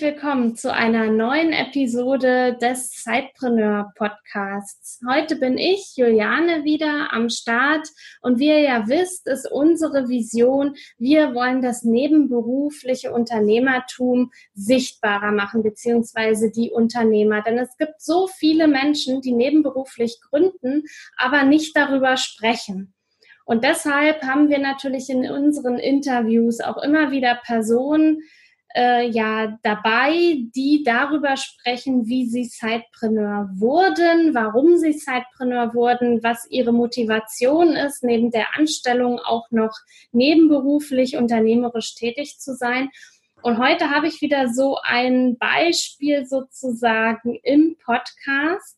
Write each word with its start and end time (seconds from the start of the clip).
Willkommen 0.00 0.56
zu 0.56 0.72
einer 0.72 1.10
neuen 1.10 1.52
Episode 1.52 2.56
des 2.58 2.90
Zeitpreneur 2.90 3.92
Podcasts. 3.96 4.98
Heute 5.06 5.36
bin 5.36 5.58
ich, 5.58 5.94
Juliane, 5.94 6.64
wieder 6.64 7.12
am 7.12 7.28
Start 7.28 7.86
und 8.22 8.38
wie 8.38 8.48
ihr 8.48 8.60
ja 8.60 8.88
wisst, 8.88 9.26
ist 9.26 9.50
unsere 9.50 10.08
Vision, 10.08 10.74
wir 10.96 11.34
wollen 11.34 11.60
das 11.60 11.82
nebenberufliche 11.82 13.12
Unternehmertum 13.12 14.30
sichtbarer 14.54 15.32
machen, 15.32 15.62
beziehungsweise 15.62 16.50
die 16.50 16.70
Unternehmer. 16.70 17.42
Denn 17.42 17.58
es 17.58 17.76
gibt 17.76 18.00
so 18.00 18.26
viele 18.26 18.68
Menschen, 18.68 19.20
die 19.20 19.32
nebenberuflich 19.32 20.18
gründen, 20.30 20.84
aber 21.18 21.42
nicht 21.44 21.76
darüber 21.76 22.16
sprechen. 22.16 22.94
Und 23.44 23.64
deshalb 23.64 24.22
haben 24.22 24.48
wir 24.48 24.60
natürlich 24.60 25.10
in 25.10 25.30
unseren 25.30 25.78
Interviews 25.78 26.60
auch 26.60 26.82
immer 26.82 27.10
wieder 27.10 27.38
Personen, 27.44 28.22
äh, 28.74 29.08
ja 29.08 29.58
dabei, 29.62 30.36
die 30.54 30.82
darüber 30.84 31.36
sprechen, 31.36 32.06
wie 32.06 32.26
sie 32.26 32.44
Sidepreneur 32.44 33.50
wurden, 33.54 34.34
warum 34.34 34.76
sie 34.76 34.92
Sidepreneur 34.92 35.74
wurden, 35.74 36.22
was 36.22 36.46
ihre 36.50 36.72
Motivation 36.72 37.70
ist, 37.70 38.04
neben 38.04 38.30
der 38.30 38.56
Anstellung 38.56 39.18
auch 39.18 39.50
noch 39.50 39.76
nebenberuflich 40.12 41.16
unternehmerisch 41.16 41.94
tätig 41.94 42.38
zu 42.38 42.54
sein. 42.54 42.90
Und 43.42 43.58
heute 43.58 43.90
habe 43.90 44.06
ich 44.06 44.20
wieder 44.20 44.48
so 44.48 44.78
ein 44.82 45.36
Beispiel 45.38 46.26
sozusagen 46.26 47.38
im 47.42 47.76
Podcast. 47.84 48.76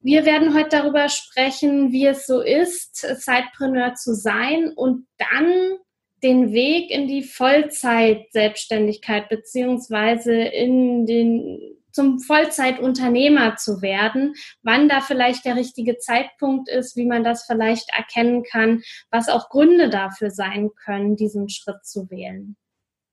Wir 0.00 0.26
werden 0.26 0.54
heute 0.54 0.70
darüber 0.70 1.08
sprechen, 1.08 1.92
wie 1.92 2.06
es 2.06 2.26
so 2.26 2.40
ist, 2.40 2.96
Sidepreneur 2.96 3.94
zu 3.94 4.14
sein 4.14 4.72
und 4.74 5.06
dann 5.18 5.78
den 6.24 6.52
Weg 6.52 6.90
in 6.90 7.06
die 7.06 7.22
Vollzeit-Selbstständigkeit 7.22 9.28
beziehungsweise 9.28 10.32
in 10.32 11.06
den 11.06 11.60
zum 11.92 12.18
Vollzeitunternehmer 12.18 13.54
zu 13.54 13.80
werden, 13.80 14.34
wann 14.62 14.88
da 14.88 15.00
vielleicht 15.00 15.44
der 15.44 15.54
richtige 15.54 15.96
Zeitpunkt 15.98 16.68
ist, 16.68 16.96
wie 16.96 17.06
man 17.06 17.22
das 17.22 17.44
vielleicht 17.44 17.88
erkennen 17.96 18.42
kann, 18.42 18.82
was 19.12 19.28
auch 19.28 19.48
Gründe 19.48 19.90
dafür 19.90 20.32
sein 20.32 20.70
können, 20.84 21.14
diesen 21.14 21.48
Schritt 21.48 21.84
zu 21.84 22.10
wählen. 22.10 22.56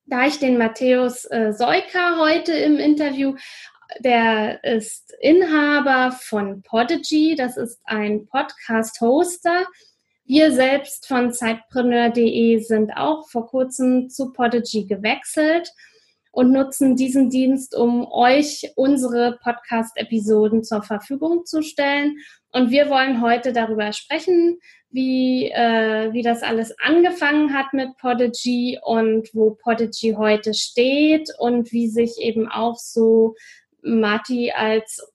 Da 0.05 0.25
ich 0.25 0.39
den 0.39 0.57
Matthäus 0.57 1.25
äh, 1.25 1.53
Seuker 1.53 2.17
heute 2.17 2.53
im 2.53 2.77
Interview 2.77 3.35
der 3.99 4.63
ist 4.63 5.13
Inhaber 5.19 6.11
von 6.11 6.61
Podigy. 6.63 7.35
Das 7.35 7.57
ist 7.57 7.81
ein 7.85 8.27
Podcast-Hoster, 8.27 9.65
wir 10.31 10.53
selbst 10.53 11.09
von 11.09 11.33
Zeitpreneur.de 11.33 12.59
sind 12.59 12.91
auch 12.95 13.27
vor 13.27 13.47
kurzem 13.47 14.09
zu 14.09 14.31
Podigy 14.31 14.85
gewechselt 14.85 15.69
und 16.31 16.53
nutzen 16.53 16.95
diesen 16.95 17.29
Dienst, 17.29 17.75
um 17.75 18.09
euch 18.09 18.71
unsere 18.77 19.39
Podcast-Episoden 19.43 20.63
zur 20.63 20.83
Verfügung 20.83 21.45
zu 21.45 21.61
stellen. 21.61 22.15
Und 22.53 22.71
wir 22.71 22.89
wollen 22.89 23.21
heute 23.21 23.51
darüber 23.51 23.91
sprechen, 23.91 24.57
wie, 24.89 25.51
äh, 25.51 26.13
wie 26.13 26.21
das 26.21 26.43
alles 26.43 26.73
angefangen 26.79 27.53
hat 27.53 27.73
mit 27.73 27.89
Podigy 27.97 28.79
und 28.81 29.27
wo 29.33 29.57
Podigy 29.61 30.13
heute 30.17 30.53
steht 30.53 31.29
und 31.39 31.73
wie 31.73 31.89
sich 31.89 32.19
eben 32.19 32.47
auch 32.47 32.77
so 32.77 33.35
Mati 33.81 34.53
als 34.55 35.10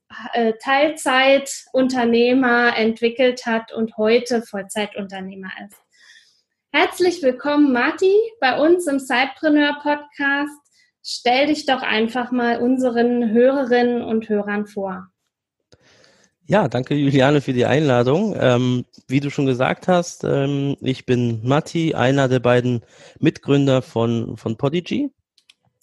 Teilzeitunternehmer 0.63 2.77
entwickelt 2.77 3.47
hat 3.47 3.73
und 3.73 3.97
heute 3.97 4.43
Vollzeitunternehmer 4.43 5.51
ist. 5.67 5.81
Herzlich 6.73 7.23
willkommen, 7.23 7.73
Mati, 7.73 8.13
bei 8.41 8.59
uns 8.59 8.87
im 8.87 8.99
Sidepreneur 8.99 9.79
Podcast. 9.83 10.61
Stell 11.03 11.47
dich 11.47 11.65
doch 11.67 11.83
einfach 11.83 12.33
mal 12.33 12.61
unseren 12.61 13.31
Hörerinnen 13.31 14.03
und 14.03 14.29
Hörern 14.29 14.67
vor. 14.67 15.09
Ja, 16.49 16.69
danke 16.69 16.95
Juliane 16.95 17.41
für 17.41 17.53
die 17.53 17.65
Einladung. 17.65 18.37
Ähm, 18.39 18.85
wie 19.09 19.21
du 19.21 19.31
schon 19.31 19.47
gesagt 19.47 19.89
hast, 19.89 20.23
ähm, 20.23 20.77
ich 20.81 21.07
bin 21.07 21.41
Matti, 21.43 21.95
einer 21.95 22.29
der 22.29 22.41
beiden 22.41 22.83
Mitgründer 23.19 23.83
von, 23.83 24.37
von 24.37 24.57
Podigy 24.57 25.11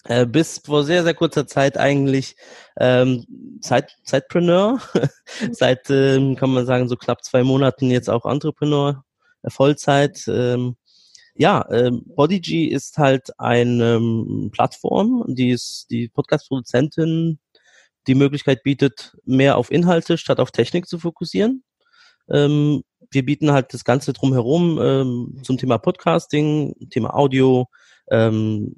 äh, 0.05 0.25
bis 0.25 0.59
vor 0.65 0.83
sehr, 0.83 1.03
sehr 1.03 1.13
kurzer 1.13 1.47
Zeit 1.47 1.77
eigentlich 1.77 2.35
ähm, 2.79 3.25
Zeit, 3.61 3.97
Zeitpreneur. 4.03 4.79
Seit, 5.51 5.89
ähm, 5.89 6.35
kann 6.35 6.51
man 6.51 6.65
sagen, 6.65 6.89
so 6.89 6.95
knapp 6.95 7.23
zwei 7.23 7.43
Monaten 7.43 7.91
jetzt 7.91 8.09
auch 8.09 8.25
Entrepreneur, 8.25 9.03
äh, 9.43 9.49
Vollzeit. 9.49 10.23
Ähm, 10.27 10.75
ja, 11.35 11.65
ähm, 11.71 12.05
Podigy 12.15 12.65
ist 12.67 12.97
halt 12.97 13.39
eine 13.39 13.95
ähm, 13.95 14.49
Plattform, 14.51 15.25
die 15.27 15.49
ist 15.49 15.87
die 15.89 16.07
Podcast-Produzentin 16.09 17.39
die 18.07 18.15
Möglichkeit 18.15 18.63
bietet, 18.63 19.15
mehr 19.25 19.57
auf 19.57 19.71
Inhalte 19.71 20.17
statt 20.17 20.39
auf 20.39 20.51
Technik 20.51 20.87
zu 20.87 20.99
fokussieren. 20.99 21.63
Ähm, 22.29 22.83
wir 23.11 23.25
bieten 23.25 23.51
halt 23.51 23.73
das 23.73 23.83
Ganze 23.83 24.13
drumherum 24.13 24.79
ähm, 24.81 25.41
zum 25.43 25.57
Thema 25.57 25.77
Podcasting, 25.77 26.89
Thema 26.89 27.15
Audio, 27.15 27.67
ähm, 28.09 28.75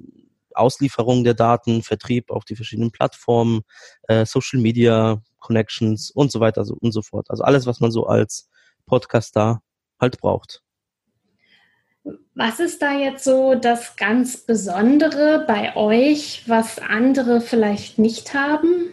Auslieferung 0.56 1.24
der 1.24 1.34
Daten, 1.34 1.82
Vertrieb 1.82 2.30
auf 2.30 2.44
die 2.44 2.56
verschiedenen 2.56 2.90
Plattformen, 2.90 3.62
äh, 4.08 4.24
Social 4.26 4.60
Media, 4.60 5.22
Connections 5.38 6.10
und 6.10 6.32
so 6.32 6.40
weiter 6.40 6.64
und 6.80 6.92
so 6.92 7.02
fort. 7.02 7.30
Also 7.30 7.44
alles, 7.44 7.66
was 7.66 7.80
man 7.80 7.90
so 7.90 8.06
als 8.06 8.48
Podcaster 8.86 9.62
halt 10.00 10.18
braucht. 10.20 10.62
Was 12.34 12.60
ist 12.60 12.82
da 12.82 12.92
jetzt 12.92 13.24
so 13.24 13.54
das 13.54 13.96
ganz 13.96 14.36
Besondere 14.36 15.44
bei 15.46 15.74
euch, 15.74 16.44
was 16.46 16.78
andere 16.78 17.40
vielleicht 17.40 17.98
nicht 17.98 18.34
haben? 18.34 18.92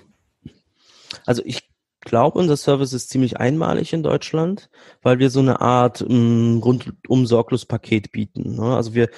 Also 1.26 1.44
ich 1.46 1.70
glaube, 2.00 2.40
unser 2.40 2.58
Service 2.58 2.94
ist 2.94 3.10
ziemlich 3.10 3.38
einmalig 3.38 3.94
in 3.94 4.04
Deutschland, 4.04 4.70
weil 5.02 5.20
wir 5.20 5.30
so 5.30 5.40
eine 5.40 5.62
Art 5.62 6.02
ähm, 6.02 6.62
rundum 6.64 7.26
sorglos 7.26 7.66
Paket 7.66 8.12
bieten. 8.12 8.56
Ne? 8.56 8.76
Also 8.76 8.94
wir 8.94 9.10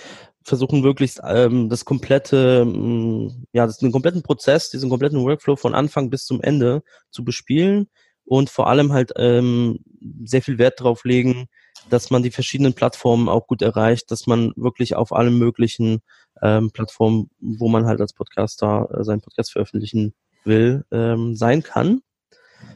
versuchen 0.45 0.83
wirklich 0.83 1.17
ähm, 1.23 1.69
das 1.69 1.85
komplette, 1.85 2.63
ähm, 2.65 3.45
ja, 3.51 3.65
das, 3.65 3.79
den 3.79 3.91
kompletten 3.91 4.23
Prozess, 4.23 4.69
diesen 4.69 4.89
kompletten 4.89 5.23
Workflow 5.23 5.55
von 5.55 5.73
Anfang 5.73 6.09
bis 6.09 6.25
zum 6.25 6.41
Ende 6.41 6.83
zu 7.09 7.25
bespielen 7.25 7.87
und 8.25 8.49
vor 8.49 8.67
allem 8.67 8.93
halt 8.93 9.11
ähm, 9.17 9.79
sehr 10.23 10.43
viel 10.43 10.59
Wert 10.59 10.79
darauf 10.79 11.03
legen, 11.03 11.47
dass 11.89 12.11
man 12.11 12.23
die 12.23 12.31
verschiedenen 12.31 12.73
Plattformen 12.73 13.27
auch 13.27 13.47
gut 13.47 13.61
erreicht, 13.61 14.11
dass 14.11 14.27
man 14.27 14.53
wirklich 14.55 14.95
auf 14.95 15.13
allen 15.13 15.37
möglichen 15.37 16.01
ähm, 16.41 16.71
Plattformen, 16.71 17.29
wo 17.39 17.67
man 17.67 17.85
halt 17.85 17.99
als 17.99 18.13
Podcaster 18.13 18.87
äh, 18.93 19.03
seinen 19.03 19.21
Podcast 19.21 19.51
veröffentlichen 19.51 20.13
will, 20.43 20.85
ähm, 20.91 21.35
sein 21.35 21.63
kann. 21.63 22.01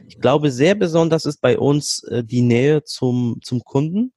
Ich 0.08 0.20
glaube, 0.20 0.50
sehr 0.50 0.74
besonders 0.74 1.24
ist 1.24 1.40
bei 1.40 1.58
uns 1.58 2.02
äh, 2.04 2.24
die 2.24 2.42
Nähe 2.42 2.82
zum, 2.84 3.38
zum 3.42 3.62
Kunden. 3.62 4.12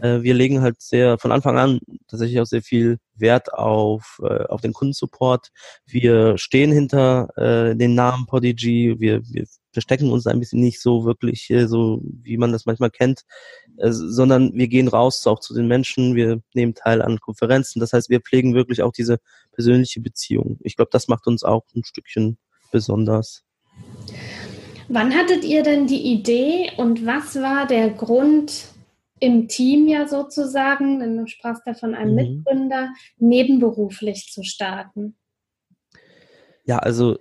Äh, 0.00 0.22
wir 0.22 0.34
legen 0.34 0.62
halt 0.62 0.80
sehr 0.80 1.18
von 1.18 1.32
Anfang 1.32 1.58
an 1.58 1.80
tatsächlich 2.08 2.40
auch 2.40 2.46
sehr 2.46 2.62
viel 2.62 2.98
Wert 3.14 3.52
auf, 3.52 4.20
äh, 4.22 4.44
auf 4.44 4.60
den 4.60 4.72
Kundensupport. 4.72 5.48
Wir 5.86 6.38
stehen 6.38 6.72
hinter 6.72 7.28
äh, 7.36 7.76
den 7.76 7.94
Namen 7.94 8.26
Podigy. 8.26 8.96
Wir, 8.98 9.22
wir 9.28 9.46
verstecken 9.72 10.10
uns 10.10 10.26
ein 10.26 10.40
bisschen 10.40 10.60
nicht 10.60 10.80
so 10.80 11.04
wirklich, 11.04 11.50
äh, 11.50 11.66
so 11.66 12.00
wie 12.02 12.36
man 12.38 12.52
das 12.52 12.66
manchmal 12.66 12.90
kennt, 12.90 13.22
äh, 13.76 13.90
sondern 13.90 14.54
wir 14.54 14.68
gehen 14.68 14.88
raus 14.88 15.26
auch 15.26 15.40
zu 15.40 15.54
den 15.54 15.66
Menschen. 15.66 16.14
Wir 16.14 16.40
nehmen 16.54 16.74
teil 16.74 17.02
an 17.02 17.20
Konferenzen. 17.20 17.80
Das 17.80 17.92
heißt, 17.92 18.08
wir 18.08 18.20
pflegen 18.20 18.54
wirklich 18.54 18.82
auch 18.82 18.92
diese 18.92 19.18
persönliche 19.52 20.00
Beziehung. 20.00 20.58
Ich 20.62 20.76
glaube, 20.76 20.90
das 20.92 21.08
macht 21.08 21.26
uns 21.26 21.42
auch 21.42 21.64
ein 21.74 21.84
Stückchen 21.84 22.38
besonders. 22.70 23.42
Wann 24.88 25.14
hattet 25.14 25.44
ihr 25.44 25.62
denn 25.62 25.86
die 25.86 26.12
Idee 26.12 26.70
und 26.76 27.06
was 27.06 27.36
war 27.36 27.66
der 27.66 27.90
Grund, 27.90 28.73
im 29.24 29.48
Team 29.48 29.88
ja 29.88 30.06
sozusagen, 30.06 31.00
denn 31.00 31.16
du 31.16 31.26
sprachst 31.26 31.62
ja 31.66 31.74
von 31.74 31.94
einem 31.94 32.10
mhm. 32.10 32.16
Mitgründer, 32.16 32.92
nebenberuflich 33.18 34.30
zu 34.30 34.42
starten? 34.42 35.16
Ja, 36.64 36.78
also 36.78 37.18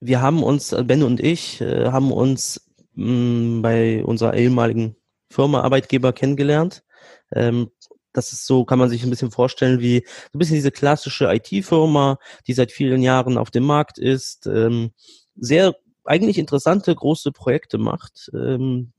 wir 0.00 0.20
haben 0.20 0.42
uns, 0.42 0.74
Ben 0.84 1.02
und 1.02 1.20
ich, 1.20 1.60
äh, 1.60 1.86
haben 1.86 2.12
uns 2.12 2.68
mh, 2.94 3.12
mm, 3.58 3.62
bei 3.62 4.04
unserer 4.04 4.34
ehemaligen 4.34 4.96
Firma 5.30 5.62
Arbeitgeber 5.62 6.12
kennengelernt. 6.12 6.84
Ähm, 7.32 7.70
das 8.12 8.32
ist 8.32 8.46
so, 8.46 8.64
kann 8.64 8.78
man 8.78 8.88
sich 8.88 9.04
ein 9.04 9.10
bisschen 9.10 9.30
vorstellen, 9.30 9.80
wie 9.80 10.04
so 10.06 10.36
ein 10.36 10.38
bisschen 10.38 10.56
diese 10.56 10.70
klassische 10.70 11.32
IT-Firma, 11.32 12.18
die 12.46 12.54
seit 12.54 12.72
vielen 12.72 13.02
Jahren 13.02 13.38
auf 13.38 13.50
dem 13.50 13.64
Markt 13.64 13.98
ist, 13.98 14.46
ähm, 14.46 14.92
sehr 15.36 15.74
eigentlich 16.04 16.38
interessante 16.38 16.94
große 16.94 17.32
Projekte 17.32 17.78
macht, 17.78 18.30
ähm, 18.32 18.92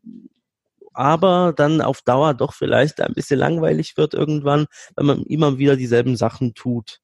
aber 0.97 1.53
dann 1.55 1.79
auf 1.81 2.01
Dauer 2.01 2.33
doch 2.33 2.53
vielleicht 2.53 3.01
ein 3.01 3.13
bisschen 3.13 3.37
langweilig 3.37 3.97
wird 3.97 4.15
irgendwann, 4.15 4.65
wenn 4.95 5.05
man 5.05 5.23
immer 5.23 5.59
wieder 5.59 5.75
dieselben 5.75 6.17
Sachen 6.17 6.55
tut. 6.55 7.01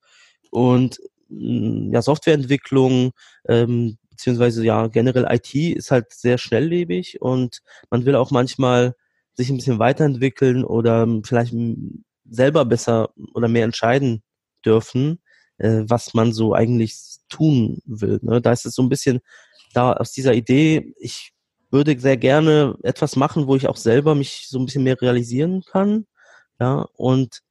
Und 0.50 1.00
mm, 1.30 1.94
ja, 1.94 2.02
Softwareentwicklung, 2.02 3.12
ähm, 3.48 4.00
beziehungsweise 4.10 4.66
ja, 4.66 4.88
generell 4.88 5.28
IT 5.30 5.54
ist 5.54 5.92
halt 5.92 6.12
sehr 6.12 6.40
schnelllebig 6.40 7.22
und 7.22 7.60
man 7.92 8.06
will 8.06 8.16
auch 8.16 8.32
manchmal 8.32 8.96
sich 9.36 9.52
ein 9.52 9.58
bisschen 9.58 9.78
weiterentwickeln 9.78 10.64
oder 10.66 11.08
vielleicht 11.24 11.54
selber 12.28 12.66
besser 12.66 13.12
oder 13.36 13.48
mehr 13.48 13.66
entscheiden 13.66 14.24
dürfen, 14.66 15.20
äh, 15.60 15.84
was 15.86 16.16
man 16.16 16.34
so 16.34 16.56
eigentlich 16.56 16.96
tun 17.30 17.80
will. 17.86 18.20
Ne? 18.24 18.42
Da 18.42 18.54
ist 18.54 18.66
es 18.66 18.74
so 18.74 18.82
ein 18.82 18.90
bisschen 18.90 19.22
da 19.74 19.94
aus 19.94 20.12
dieser 20.12 20.34
Idee, 20.34 20.94
ich 20.98 21.33
würde 21.74 22.00
sehr 22.00 22.18
gerne 22.18 22.78
etwas 22.84 23.16
machen, 23.16 23.48
wo 23.48 23.56
ich 23.56 23.68
auch 23.68 23.78
selber 23.78 24.16
mich 24.16 24.48
so 24.48 24.60
ein 24.60 24.66
bisschen 24.66 24.84
mehr 24.84 25.02
realisieren 25.02 25.64
kann. 25.70 26.06
Ja, 26.60 26.88
und 26.94 27.42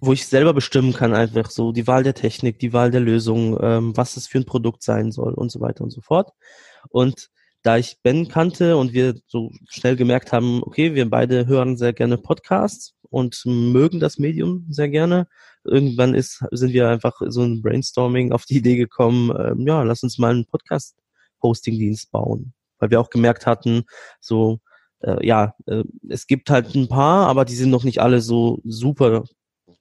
wo 0.00 0.12
ich 0.12 0.26
selber 0.26 0.54
bestimmen 0.54 0.92
kann, 0.92 1.14
einfach 1.14 1.50
so 1.50 1.72
die 1.72 1.86
Wahl 1.86 2.02
der 2.02 2.14
Technik, 2.14 2.58
die 2.58 2.72
Wahl 2.72 2.90
der 2.90 3.00
Lösung, 3.00 3.58
ähm, 3.60 3.96
was 3.96 4.16
es 4.16 4.26
für 4.26 4.38
ein 4.38 4.46
Produkt 4.46 4.82
sein 4.82 5.12
soll 5.12 5.34
und 5.34 5.50
so 5.50 5.60
weiter 5.60 5.84
und 5.84 5.90
so 5.90 6.00
fort. 6.00 6.32
Und 6.88 7.28
da 7.62 7.76
ich 7.78 7.98
Ben 8.02 8.28
kannte 8.28 8.76
und 8.76 8.92
wir 8.92 9.14
so 9.26 9.50
schnell 9.68 9.96
gemerkt 9.96 10.32
haben, 10.32 10.62
okay, 10.62 10.94
wir 10.94 11.08
beide 11.10 11.46
hören 11.46 11.76
sehr 11.76 11.92
gerne 11.92 12.18
Podcasts 12.18 12.94
und 13.10 13.42
mögen 13.44 14.00
das 14.00 14.18
Medium 14.18 14.66
sehr 14.70 14.88
gerne. 14.88 15.28
Irgendwann 15.64 16.14
ist, 16.14 16.44
sind 16.52 16.72
wir 16.72 16.88
einfach 16.88 17.20
so 17.26 17.42
ein 17.42 17.62
Brainstorming 17.62 18.32
auf 18.32 18.44
die 18.44 18.58
Idee 18.58 18.76
gekommen, 18.76 19.30
ähm, 19.38 19.66
ja, 19.66 19.82
lass 19.82 20.02
uns 20.02 20.18
mal 20.18 20.30
einen 20.30 20.46
Podcast-Hosting-Dienst 20.46 22.10
bauen 22.12 22.54
weil 22.78 22.90
wir 22.90 23.00
auch 23.00 23.10
gemerkt 23.10 23.46
hatten, 23.46 23.84
so, 24.20 24.60
äh, 25.00 25.24
ja, 25.26 25.54
äh, 25.66 25.84
es 26.08 26.26
gibt 26.26 26.50
halt 26.50 26.74
ein 26.74 26.88
paar, 26.88 27.26
aber 27.28 27.44
die 27.44 27.54
sind 27.54 27.70
noch 27.70 27.84
nicht 27.84 28.00
alle 28.00 28.20
so 28.20 28.60
super 28.64 29.24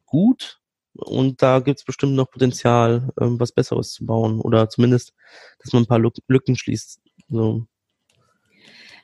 gut. 0.05 0.59
Und 0.93 1.41
da 1.41 1.59
gibt 1.59 1.79
es 1.79 1.85
bestimmt 1.85 2.13
noch 2.13 2.31
Potenzial, 2.31 3.09
äh, 3.19 3.25
was 3.27 3.51
Besseres 3.51 3.91
zu 3.91 4.05
bauen. 4.05 4.39
Oder 4.39 4.69
zumindest, 4.69 5.13
dass 5.59 5.73
man 5.73 5.83
ein 5.83 5.87
paar 5.87 5.99
Lücken 5.99 6.55
schließt. 6.55 7.01
So. 7.29 7.65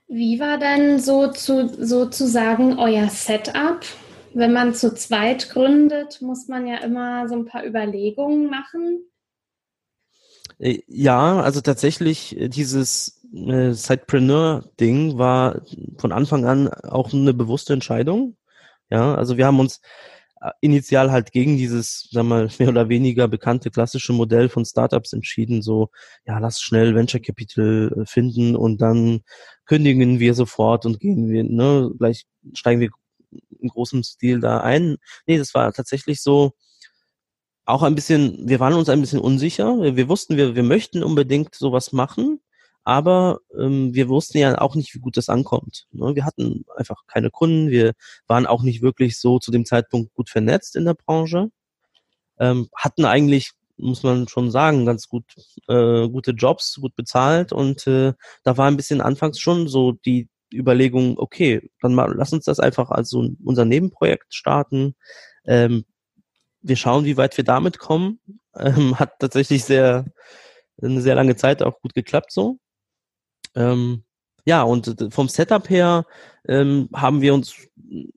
Wie 0.07 0.39
war 0.39 0.57
dann 0.57 0.99
so 0.99 1.31
zu, 1.31 1.67
sozusagen 1.83 2.79
euer 2.79 3.09
Setup? 3.09 3.81
Wenn 4.33 4.53
man 4.53 4.73
zu 4.73 4.93
zweit 4.93 5.49
gründet, 5.49 6.21
muss 6.21 6.47
man 6.47 6.65
ja 6.65 6.77
immer 6.77 7.27
so 7.27 7.35
ein 7.35 7.45
paar 7.45 7.65
Überlegungen 7.65 8.49
machen. 8.49 9.05
Äh, 10.59 10.79
ja, 10.87 11.41
also 11.41 11.61
tatsächlich 11.61 12.37
äh, 12.39 12.49
dieses 12.49 13.21
äh, 13.33 13.71
Sidepreneur-Ding 13.71 15.17
war 15.17 15.61
von 15.97 16.11
Anfang 16.11 16.45
an 16.45 16.69
auch 16.69 17.13
eine 17.13 17.33
bewusste 17.33 17.73
Entscheidung. 17.73 18.37
Ja, 18.89 19.15
also 19.15 19.37
wir 19.37 19.45
haben 19.45 19.59
uns 19.59 19.81
äh, 20.41 20.51
initial 20.61 21.11
halt 21.11 21.31
gegen 21.31 21.57
dieses, 21.57 22.09
sag 22.11 22.25
mal, 22.25 22.49
mehr 22.59 22.69
oder 22.69 22.89
weniger 22.89 23.27
bekannte 23.27 23.71
klassische 23.71 24.13
Modell 24.13 24.49
von 24.49 24.65
Startups 24.65 25.13
entschieden, 25.13 25.61
so, 25.61 25.89
ja, 26.25 26.39
lass 26.39 26.61
schnell 26.61 26.95
Venture 26.95 27.21
Capital 27.21 28.03
finden 28.05 28.55
und 28.55 28.81
dann 28.81 29.21
kündigen 29.65 30.19
wir 30.19 30.33
sofort 30.33 30.85
und 30.85 30.99
gehen 30.99 31.29
wir, 31.29 31.43
ne, 31.43 31.91
gleich 31.97 32.25
steigen 32.53 32.81
wir 32.81 32.89
in 33.59 33.69
großem 33.69 34.03
Stil 34.03 34.39
da 34.41 34.59
ein. 34.61 34.97
Nee, 35.25 35.37
das 35.37 35.53
war 35.53 35.71
tatsächlich 35.73 36.21
so, 36.21 36.51
auch 37.71 37.83
ein 37.83 37.95
bisschen, 37.95 38.37
wir 38.47 38.59
waren 38.59 38.73
uns 38.73 38.89
ein 38.89 39.01
bisschen 39.01 39.19
unsicher. 39.19 39.95
Wir 39.95 40.09
wussten, 40.09 40.37
wir, 40.37 40.55
wir 40.55 40.63
möchten 40.63 41.03
unbedingt 41.03 41.55
sowas 41.55 41.93
machen, 41.93 42.41
aber 42.83 43.39
ähm, 43.57 43.93
wir 43.93 44.09
wussten 44.09 44.37
ja 44.39 44.59
auch 44.59 44.75
nicht, 44.75 44.93
wie 44.93 44.99
gut 44.99 45.17
das 45.17 45.29
ankommt. 45.29 45.87
Ne? 45.91 46.15
Wir 46.15 46.25
hatten 46.25 46.65
einfach 46.75 47.07
keine 47.07 47.29
Kunden, 47.29 47.69
wir 47.69 47.93
waren 48.27 48.45
auch 48.45 48.63
nicht 48.63 48.81
wirklich 48.81 49.19
so 49.19 49.39
zu 49.39 49.51
dem 49.51 49.65
Zeitpunkt 49.65 50.13
gut 50.13 50.29
vernetzt 50.29 50.75
in 50.75 50.85
der 50.85 50.95
Branche, 50.95 51.49
ähm, 52.39 52.69
hatten 52.75 53.05
eigentlich, 53.05 53.51
muss 53.77 54.03
man 54.03 54.27
schon 54.27 54.51
sagen, 54.51 54.85
ganz 54.85 55.07
gut 55.07 55.23
äh, 55.67 56.07
gute 56.09 56.31
Jobs, 56.31 56.75
gut 56.81 56.95
bezahlt 56.95 57.53
und 57.53 57.87
äh, 57.87 58.13
da 58.43 58.57
war 58.57 58.67
ein 58.67 58.77
bisschen 58.77 59.01
anfangs 59.01 59.39
schon 59.39 59.67
so 59.67 59.93
die 59.93 60.27
Überlegung, 60.53 61.17
okay, 61.17 61.69
dann 61.81 61.95
mal, 61.95 62.13
lass 62.15 62.33
uns 62.33 62.45
das 62.45 62.59
einfach 62.59 62.91
als 62.91 63.09
so 63.09 63.29
unser 63.43 63.63
Nebenprojekt 63.63 64.33
starten. 64.35 64.95
Ähm, 65.45 65.85
wir 66.61 66.75
schauen, 66.75 67.05
wie 67.05 67.17
weit 67.17 67.37
wir 67.37 67.43
damit 67.43 67.79
kommen. 67.79 68.19
Ähm, 68.55 68.95
hat 68.99 69.19
tatsächlich 69.19 69.63
sehr 69.63 70.05
eine 70.81 71.01
sehr 71.01 71.15
lange 71.15 71.35
Zeit 71.35 71.61
auch 71.61 71.79
gut 71.81 71.93
geklappt 71.93 72.31
so. 72.31 72.57
Ähm, 73.55 74.03
ja, 74.45 74.63
und 74.63 74.95
vom 75.11 75.29
Setup 75.29 75.69
her 75.69 76.05
ähm, 76.47 76.89
haben 76.93 77.21
wir 77.21 77.33
uns 77.33 77.55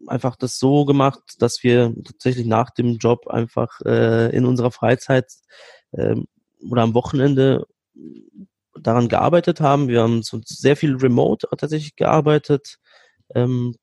einfach 0.07 0.37
das 0.37 0.59
so 0.59 0.85
gemacht, 0.85 1.21
dass 1.39 1.63
wir 1.63 1.93
tatsächlich 2.05 2.47
nach 2.47 2.71
dem 2.71 2.97
Job 2.97 3.27
einfach 3.29 3.81
äh, 3.85 4.35
in 4.35 4.47
unserer 4.47 4.71
Freizeit 4.71 5.31
äh, 5.93 6.17
oder 6.71 6.83
am 6.83 6.95
Wochenende 6.95 7.67
daran 8.81 9.09
gearbeitet 9.09 9.61
haben. 9.61 9.89
Wir 9.89 10.03
haben 10.03 10.23
so 10.23 10.41
sehr 10.45 10.77
viel 10.77 10.97
remote 10.97 11.47
tatsächlich 11.59 11.97
gearbeitet. 11.97 12.79
Ähm, 13.35 13.77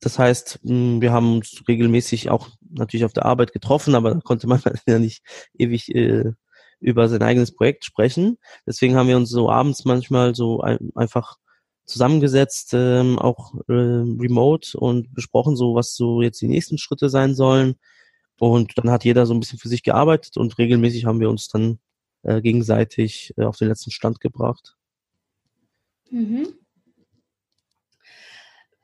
das 0.00 0.18
heißt, 0.18 0.60
wir 0.62 1.12
haben 1.12 1.36
uns 1.36 1.62
regelmäßig 1.66 2.30
auch 2.30 2.50
natürlich 2.70 3.04
auf 3.04 3.12
der 3.12 3.24
Arbeit 3.24 3.52
getroffen, 3.52 3.94
aber 3.94 4.14
da 4.14 4.20
konnte 4.20 4.46
man 4.46 4.60
ja 4.86 4.98
nicht 4.98 5.22
ewig 5.58 5.94
äh, 5.94 6.32
über 6.80 7.08
sein 7.08 7.22
eigenes 7.22 7.54
Projekt 7.54 7.84
sprechen. 7.84 8.38
Deswegen 8.66 8.96
haben 8.96 9.08
wir 9.08 9.16
uns 9.16 9.30
so 9.30 9.50
abends 9.50 9.84
manchmal 9.84 10.34
so 10.34 10.60
ein, 10.60 10.90
einfach 10.94 11.36
zusammengesetzt, 11.86 12.72
ähm, 12.74 13.18
auch 13.18 13.54
äh, 13.68 13.72
remote 13.72 14.78
und 14.78 15.14
besprochen, 15.14 15.56
so 15.56 15.74
was 15.74 15.94
so 15.94 16.20
jetzt 16.20 16.40
die 16.40 16.48
nächsten 16.48 16.78
Schritte 16.78 17.08
sein 17.08 17.34
sollen. 17.34 17.76
Und 18.38 18.76
dann 18.76 18.90
hat 18.90 19.04
jeder 19.04 19.24
so 19.24 19.32
ein 19.32 19.40
bisschen 19.40 19.58
für 19.58 19.68
sich 19.68 19.82
gearbeitet 19.82 20.36
und 20.36 20.58
regelmäßig 20.58 21.06
haben 21.06 21.20
wir 21.20 21.30
uns 21.30 21.48
dann 21.48 21.78
äh, 22.22 22.42
gegenseitig 22.42 23.32
äh, 23.36 23.44
auf 23.44 23.56
den 23.56 23.68
letzten 23.68 23.92
Stand 23.92 24.20
gebracht. 24.20 24.76
Mhm. 26.10 26.48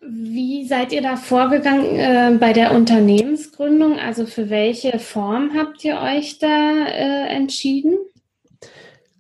Wie 0.05 0.67
seid 0.67 0.93
ihr 0.93 1.01
da 1.01 1.17
vorgegangen 1.17 1.97
äh, 1.97 2.37
bei 2.39 2.53
der 2.53 2.75
Unternehmensgründung? 2.75 4.01
Also 4.01 4.27
für 4.27 4.51
welche 4.51 4.99
Form 4.99 5.53
habt 5.57 5.85
ihr 5.85 5.99
euch 6.01 6.39
da 6.39 6.87
äh, 6.87 7.29
entschieden? 7.29 7.97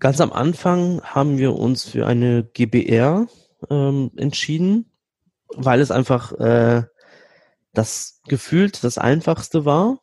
Ganz 0.00 0.20
am 0.20 0.32
Anfang 0.32 1.00
haben 1.02 1.38
wir 1.38 1.54
uns 1.54 1.84
für 1.84 2.08
eine 2.08 2.42
GBR 2.42 3.28
ähm, 3.70 4.10
entschieden, 4.16 4.90
weil 5.54 5.80
es 5.80 5.92
einfach 5.92 6.32
äh, 6.40 6.82
das 7.72 8.20
gefühlt 8.26 8.82
das 8.82 8.98
einfachste 8.98 9.64
war 9.64 10.00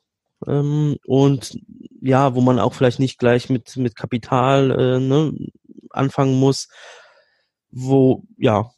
ähm, 0.48 0.96
und 1.06 1.60
ja, 2.01 2.36
wo 2.36 2.39
man 2.39 2.58
auch 2.58 2.74
vielleicht 2.74 3.00
nicht 3.00 3.20
gleich 3.20 3.50
mit 3.50 3.75
mit 3.75 3.98
Kapital 3.98 4.72
äh, 4.72 5.00
ne, 5.01 5.34
anfangen 5.89 6.39
muss, 6.39 6.70
wo 7.70 8.24
ja 8.38 8.72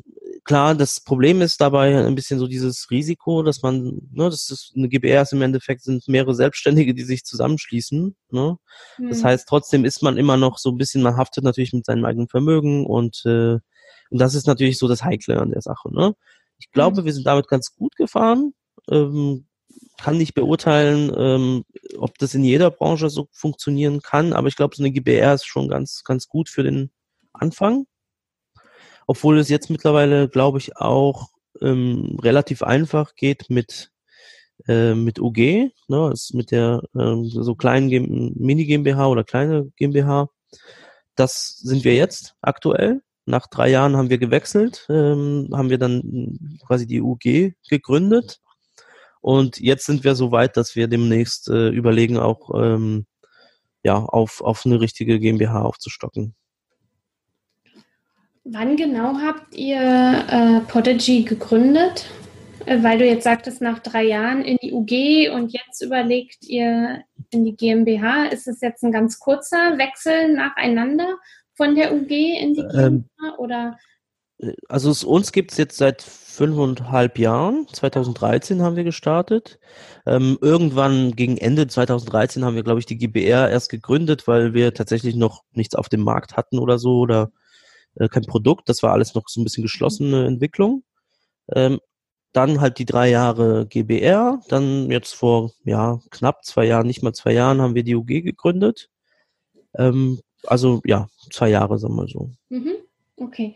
klar, 0.43 0.75
das 0.75 0.99
Problem 0.99 1.41
ist 1.41 1.61
dabei 1.61 2.05
ein 2.05 2.15
bisschen 2.15 2.39
so 2.39 2.47
dieses 2.47 2.89
Risiko, 2.89 3.43
dass 3.43 3.61
man, 3.61 4.01
ne, 4.11 4.29
das 4.29 4.49
ist 4.49 4.73
eine 4.75 4.89
GBR 4.89 5.21
ist 5.21 5.33
im 5.33 5.41
Endeffekt 5.41 5.83
sind 5.83 6.07
mehrere 6.07 6.35
Selbstständige, 6.35 6.93
die 6.93 7.03
sich 7.03 7.23
zusammenschließen. 7.23 8.15
Ne? 8.31 8.57
Mhm. 8.97 9.09
Das 9.09 9.23
heißt, 9.23 9.47
trotzdem 9.47 9.85
ist 9.85 10.01
man 10.01 10.17
immer 10.17 10.37
noch 10.37 10.57
so 10.57 10.69
ein 10.69 10.77
bisschen, 10.77 11.03
man 11.03 11.17
haftet 11.17 11.43
natürlich 11.43 11.73
mit 11.73 11.85
seinem 11.85 12.05
eigenen 12.05 12.27
Vermögen 12.27 12.85
und, 12.85 13.21
äh, 13.25 13.59
und 14.09 14.19
das 14.19 14.35
ist 14.35 14.47
natürlich 14.47 14.77
so 14.77 14.87
das 14.87 15.03
Heikle 15.03 15.39
an 15.39 15.51
der 15.51 15.61
Sache. 15.61 15.93
Ne? 15.93 16.15
Ich 16.57 16.71
glaube, 16.71 17.01
mhm. 17.01 17.05
wir 17.05 17.13
sind 17.13 17.27
damit 17.27 17.47
ganz 17.47 17.75
gut 17.75 17.95
gefahren. 17.95 18.53
Ähm, 18.89 19.45
kann 19.97 20.17
nicht 20.17 20.33
beurteilen, 20.33 21.11
ähm, 21.15 21.63
ob 21.97 22.17
das 22.17 22.33
in 22.33 22.43
jeder 22.43 22.71
Branche 22.71 23.09
so 23.09 23.27
funktionieren 23.31 24.01
kann, 24.01 24.33
aber 24.33 24.47
ich 24.47 24.55
glaube, 24.55 24.75
so 24.75 24.81
eine 24.81 24.91
GBR 24.91 25.35
ist 25.35 25.45
schon 25.45 25.69
ganz, 25.69 26.03
ganz 26.03 26.27
gut 26.27 26.49
für 26.49 26.63
den 26.63 26.91
Anfang 27.33 27.85
obwohl 29.11 29.39
es 29.39 29.49
jetzt 29.49 29.69
mittlerweile, 29.69 30.29
glaube 30.29 30.57
ich, 30.57 30.77
auch 30.77 31.31
ähm, 31.61 32.17
relativ 32.23 32.63
einfach 32.63 33.13
geht 33.15 33.49
mit 33.49 33.91
äh, 34.69 34.93
mit 34.95 35.19
UG, 35.19 35.71
ne, 35.89 36.11
ist 36.13 36.33
mit 36.33 36.51
der 36.51 36.81
ähm, 36.95 37.25
so 37.25 37.55
kleinen 37.55 37.89
Mini 38.37 38.65
GmbH 38.65 39.07
oder 39.07 39.25
kleine 39.25 39.69
GmbH. 39.75 40.29
Das 41.15 41.57
sind 41.57 41.83
wir 41.83 41.95
jetzt 41.95 42.35
aktuell. 42.41 43.01
Nach 43.25 43.47
drei 43.47 43.69
Jahren 43.69 43.97
haben 43.97 44.09
wir 44.09 44.17
gewechselt, 44.17 44.85
ähm, 44.89 45.49
haben 45.51 45.69
wir 45.69 45.77
dann 45.77 46.59
quasi 46.65 46.87
die 46.87 47.01
UG 47.01 47.53
gegründet. 47.69 48.39
Und 49.19 49.59
jetzt 49.59 49.85
sind 49.87 50.05
wir 50.05 50.15
so 50.15 50.31
weit, 50.31 50.55
dass 50.55 50.77
wir 50.77 50.87
demnächst 50.87 51.49
äh, 51.49 51.67
überlegen, 51.67 52.17
auch 52.17 52.51
ähm, 52.55 53.07
ja, 53.83 53.97
auf, 53.97 54.39
auf 54.39 54.65
eine 54.65 54.79
richtige 54.79 55.19
GmbH 55.19 55.63
aufzustocken. 55.63 56.33
Wann 58.43 58.75
genau 58.75 59.17
habt 59.19 59.55
ihr 59.55 59.79
äh, 59.79 60.61
Podigy 60.61 61.23
gegründet? 61.23 62.05
Äh, 62.65 62.83
weil 62.83 62.97
du 62.97 63.05
jetzt 63.05 63.23
sagtest, 63.23 63.61
nach 63.61 63.79
drei 63.79 64.03
Jahren 64.03 64.43
in 64.43 64.57
die 64.61 64.73
UG 64.73 65.33
und 65.35 65.53
jetzt 65.53 65.81
überlegt 65.81 66.47
ihr 66.47 67.03
in 67.29 67.45
die 67.45 67.55
GmbH. 67.55 68.25
Ist 68.25 68.47
es 68.47 68.61
jetzt 68.61 68.83
ein 68.83 68.91
ganz 68.91 69.19
kurzer 69.19 69.77
Wechsel 69.77 70.33
nacheinander 70.33 71.17
von 71.55 71.75
der 71.75 71.93
UG 71.93 72.09
in 72.09 72.53
die 72.53 72.61
GmbH? 72.61 72.87
Ähm, 72.87 73.05
oder? 73.37 73.77
Also 74.67 74.89
es, 74.89 75.03
uns 75.03 75.31
gibt 75.31 75.51
es 75.51 75.57
jetzt 75.59 75.77
seit 75.77 76.01
fünfeinhalb 76.01 77.19
Jahren. 77.19 77.67
2013 77.71 78.63
haben 78.63 78.75
wir 78.75 78.83
gestartet. 78.83 79.59
Ähm, 80.07 80.39
irgendwann 80.41 81.15
gegen 81.15 81.37
Ende 81.37 81.67
2013 81.67 82.43
haben 82.43 82.55
wir, 82.55 82.63
glaube 82.63 82.79
ich, 82.79 82.87
die 82.87 82.97
GBR 82.97 83.49
erst 83.49 83.69
gegründet, 83.69 84.27
weil 84.27 84.55
wir 84.55 84.73
tatsächlich 84.73 85.15
noch 85.15 85.43
nichts 85.51 85.75
auf 85.75 85.89
dem 85.89 86.01
Markt 86.01 86.37
hatten 86.37 86.57
oder 86.57 86.79
so 86.79 86.97
oder 86.99 87.31
äh, 87.95 88.07
kein 88.07 88.23
Produkt. 88.23 88.69
Das 88.69 88.83
war 88.83 88.91
alles 88.93 89.15
noch 89.15 89.23
so 89.27 89.41
ein 89.41 89.43
bisschen 89.43 89.63
geschlossene 89.63 90.25
Entwicklung. 90.25 90.83
Ähm, 91.53 91.79
dann 92.33 92.61
halt 92.61 92.79
die 92.79 92.85
drei 92.85 93.09
Jahre 93.09 93.65
GBR. 93.67 94.41
Dann 94.47 94.89
jetzt 94.89 95.13
vor 95.13 95.51
ja 95.63 95.99
knapp 96.11 96.45
zwei 96.45 96.65
Jahren, 96.65 96.87
nicht 96.87 97.03
mal 97.03 97.13
zwei 97.13 97.33
Jahren, 97.33 97.61
haben 97.61 97.75
wir 97.75 97.83
die 97.83 97.95
UG 97.95 98.23
gegründet. 98.23 98.89
Ähm, 99.75 100.19
also 100.43 100.81
ja, 100.85 101.07
zwei 101.31 101.49
Jahre, 101.49 101.77
sagen 101.77 101.95
wir 101.95 102.07
so. 102.07 102.31
Mhm. 102.49 102.75
Okay. 103.17 103.55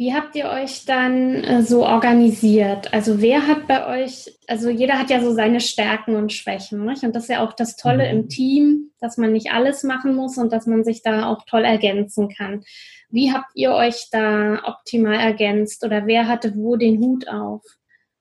Wie 0.00 0.14
habt 0.14 0.34
ihr 0.34 0.46
euch 0.46 0.86
dann 0.86 1.44
äh, 1.44 1.62
so 1.62 1.84
organisiert? 1.84 2.90
Also 2.94 3.20
wer 3.20 3.46
hat 3.46 3.66
bei 3.66 4.02
euch, 4.02 4.34
also 4.46 4.70
jeder 4.70 4.98
hat 4.98 5.10
ja 5.10 5.20
so 5.20 5.34
seine 5.34 5.60
Stärken 5.60 6.16
und 6.16 6.32
Schwächen. 6.32 6.86
Nicht? 6.86 7.02
Und 7.02 7.14
das 7.14 7.24
ist 7.24 7.28
ja 7.28 7.44
auch 7.44 7.52
das 7.52 7.76
Tolle 7.76 8.04
mhm. 8.04 8.18
im 8.18 8.28
Team, 8.30 8.92
dass 8.98 9.18
man 9.18 9.30
nicht 9.30 9.52
alles 9.52 9.82
machen 9.82 10.14
muss 10.14 10.38
und 10.38 10.54
dass 10.54 10.64
man 10.64 10.84
sich 10.84 11.02
da 11.02 11.26
auch 11.26 11.44
toll 11.44 11.66
ergänzen 11.66 12.30
kann. 12.30 12.64
Wie 13.10 13.30
habt 13.30 13.50
ihr 13.52 13.72
euch 13.72 14.06
da 14.10 14.62
optimal 14.64 15.16
ergänzt 15.16 15.84
oder 15.84 16.06
wer 16.06 16.28
hatte 16.28 16.54
wo 16.56 16.76
den 16.76 16.98
Hut 16.98 17.28
auf? 17.28 17.60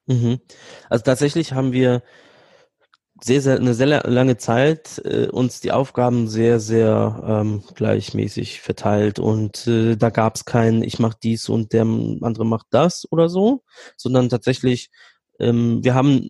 Mhm. 0.06 0.42
Also 0.90 1.06
tatsächlich 1.06 1.54
haben 1.54 1.72
wir 1.72 2.04
sehr, 3.22 3.42
sehr, 3.42 3.58
eine 3.58 3.74
sehr 3.74 4.08
lange 4.08 4.38
Zeit 4.38 5.02
äh, 5.06 5.28
uns 5.28 5.60
die 5.62 5.72
Aufgaben 5.72 6.28
sehr, 6.28 6.60
sehr 6.60 7.24
ähm, 7.26 7.64
gleichmäßig 7.76 8.62
verteilt 8.62 9.20
und 9.20 9.68
äh, 9.68 9.96
da 9.96 10.10
gab 10.10 10.36
es 10.36 10.46
kein, 10.46 10.84
ich 10.84 11.00
mache 11.00 11.18
dies 11.22 11.50
und 11.50 11.74
der 11.74 11.82
andere 11.82 12.46
macht 12.46 12.68
das 12.70 13.08
oder 13.12 13.30
so, 13.30 13.64
sondern 13.98 14.30
tatsächlich, 14.30 14.90
ähm, 15.40 15.84
wir 15.84 15.96
haben 15.96 16.30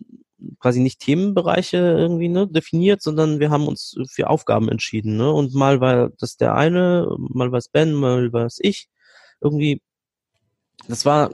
quasi 0.58 0.80
nicht 0.80 1.00
Themenbereiche 1.00 1.76
irgendwie 1.76 2.28
ne, 2.28 2.46
definiert, 2.48 3.02
sondern 3.02 3.40
wir 3.40 3.50
haben 3.50 3.68
uns 3.68 3.96
für 4.08 4.28
Aufgaben 4.28 4.68
entschieden. 4.68 5.16
Ne? 5.16 5.30
Und 5.30 5.54
mal 5.54 5.80
war 5.80 6.10
das 6.18 6.36
der 6.36 6.54
eine, 6.54 7.08
mal 7.18 7.52
war 7.52 7.58
es 7.58 7.68
Ben, 7.68 7.92
mal 7.92 8.32
war 8.32 8.46
es 8.46 8.58
ich. 8.60 8.88
Irgendwie, 9.40 9.82
das 10.88 11.04
war 11.04 11.30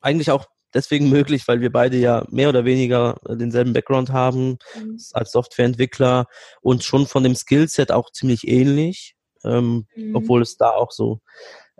eigentlich 0.00 0.30
auch 0.30 0.46
deswegen 0.78 1.10
möglich, 1.10 1.46
weil 1.48 1.60
wir 1.60 1.70
beide 1.70 1.96
ja 1.96 2.24
mehr 2.30 2.48
oder 2.48 2.64
weniger 2.64 3.18
denselben 3.28 3.72
Background 3.72 4.10
haben 4.10 4.58
mhm. 4.76 4.98
als 5.12 5.32
Softwareentwickler 5.32 6.26
und 6.60 6.84
schon 6.84 7.06
von 7.06 7.22
dem 7.22 7.34
Skillset 7.34 7.92
auch 7.92 8.10
ziemlich 8.12 8.46
ähnlich, 8.46 9.16
ähm, 9.44 9.86
mhm. 9.94 10.16
obwohl 10.16 10.42
es 10.42 10.56
da 10.56 10.70
auch 10.70 10.92
so, 10.92 11.20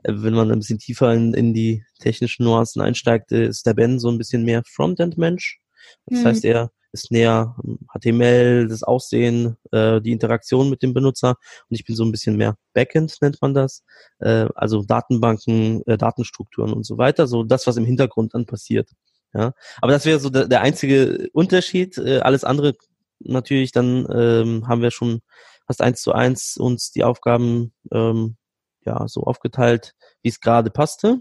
äh, 0.03 0.13
wenn 0.15 0.35
man 0.35 0.51
ein 0.51 0.59
bisschen 0.59 0.79
tiefer 0.79 1.13
in, 1.15 1.35
in 1.35 1.55
die 1.55 1.85
technischen 2.01 2.45
Nuancen 2.45 2.83
einsteigt, 2.83 3.33
äh, 3.33 3.47
ist 3.47 3.67
der 3.67 3.75
Ben 3.75 3.99
so 3.99 4.11
ein 4.11 4.19
bisschen 4.19 4.45
mehr 4.45 4.63
Frontend-Mensch. 4.67 5.61
Das 6.07 6.21
mhm. 6.21 6.25
heißt, 6.25 6.45
er 6.45 6.71
ist 6.93 7.11
näher 7.11 7.57
HTML, 7.93 8.69
das 8.69 8.83
Aussehen, 8.83 9.57
äh, 9.73 10.01
die 10.01 10.13
Interaktion 10.13 10.71
mit 10.71 10.83
dem 10.83 10.95
Benutzer 10.95 11.37
und 11.69 11.77
ich 11.77 11.85
bin 11.85 11.97
so 11.97 12.05
ein 12.05 12.13
bisschen 12.13 12.37
mehr 12.37 12.57
Backend, 12.73 13.17
nennt 13.21 13.41
man 13.43 13.55
das, 13.55 13.85
äh, 14.21 14.47
also 14.55 14.83
Datenbanken, 14.83 15.83
äh, 15.87 15.99
Datenstrukturen 15.99 16.73
und 16.73 16.85
so 16.85 16.99
weiter, 16.99 17.27
so 17.27 17.43
das, 17.43 17.67
was 17.67 17.77
im 17.77 17.85
Hintergrund 17.85 18.35
dann 18.35 18.47
passiert. 18.47 18.91
Ja, 19.35 19.53
aber 19.83 19.93
das 19.93 20.07
wäre 20.07 20.21
so 20.21 20.31
der, 20.31 20.47
der 20.49 20.63
einzige 20.63 21.29
Unterschied. 21.33 21.99
Äh, 21.99 22.21
alles 22.21 22.45
andere 22.45 22.75
natürlich, 23.21 23.73
dann 23.73 24.07
ähm, 24.11 24.67
haben 24.69 24.83
wir 24.83 24.91
schon 24.91 25.21
fast 25.67 25.83
eins 25.83 26.01
zu 26.01 26.13
eins 26.13 26.57
uns 26.57 26.93
die 26.93 27.05
Aufgaben 27.05 27.73
ähm, 27.93 28.37
ja 28.85 29.07
so 29.07 29.23
aufgeteilt, 29.23 29.95
wie 30.23 30.31
es 30.31 30.41
gerade 30.41 30.71
passte. 30.71 31.21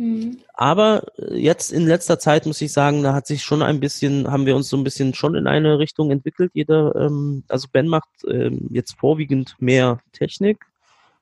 Mhm. 0.00 0.38
Aber 0.54 1.02
äh, 1.18 1.36
jetzt 1.36 1.70
in 1.70 1.86
letzter 1.86 2.18
Zeit 2.18 2.46
muss 2.46 2.62
ich 2.62 2.72
sagen, 2.72 3.02
da 3.02 3.12
hat 3.12 3.26
sich 3.26 3.42
schon 3.42 3.60
ein 3.60 3.80
bisschen, 3.80 4.30
haben 4.30 4.46
wir 4.46 4.56
uns 4.56 4.70
so 4.70 4.78
ein 4.78 4.84
bisschen 4.84 5.12
schon 5.12 5.34
in 5.34 5.46
eine 5.46 5.78
Richtung 5.78 6.10
entwickelt. 6.10 6.52
Jeder, 6.54 6.96
ähm, 6.96 7.44
also 7.48 7.68
Ben 7.70 7.86
macht 7.86 8.08
ähm, 8.26 8.66
jetzt 8.70 8.94
vorwiegend 8.98 9.56
mehr 9.58 10.00
Technik 10.12 10.64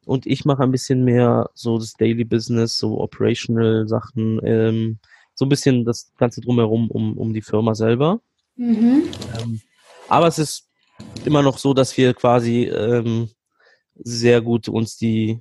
und 0.07 0.27
ich 0.27 0.45
mache 0.45 0.63
ein 0.63 0.71
bisschen 0.71 1.05
mehr 1.05 1.51
so 1.55 1.77
das 1.79 1.95
Daily 1.95 2.23
Business, 2.23 2.79
so 2.79 3.01
Operational 3.01 3.89
Sachen, 3.89 4.41
ähm, 4.45 4.99
so 5.35 5.45
ein 5.45 5.49
bisschen 5.49 5.85
das 5.85 6.13
Ganze 6.17 6.41
drumherum 6.41 6.89
um, 6.89 7.19
um 7.19 7.35
die 7.35 7.43
Firma 7.43 7.75
selber. 7.75 8.21
Mhm. 8.55 9.03
Ähm, 9.41 9.61
aber 10.09 10.29
es 10.29 10.39
ist 10.39 10.69
immer 11.25 11.43
noch 11.43 11.59
so, 11.59 11.75
dass 11.75 11.97
wir 11.97 12.15
quasi 12.15 12.67
ähm, 12.67 13.29
sehr 13.97 14.41
gut 14.41 14.69
uns 14.69 14.97
die 14.97 15.41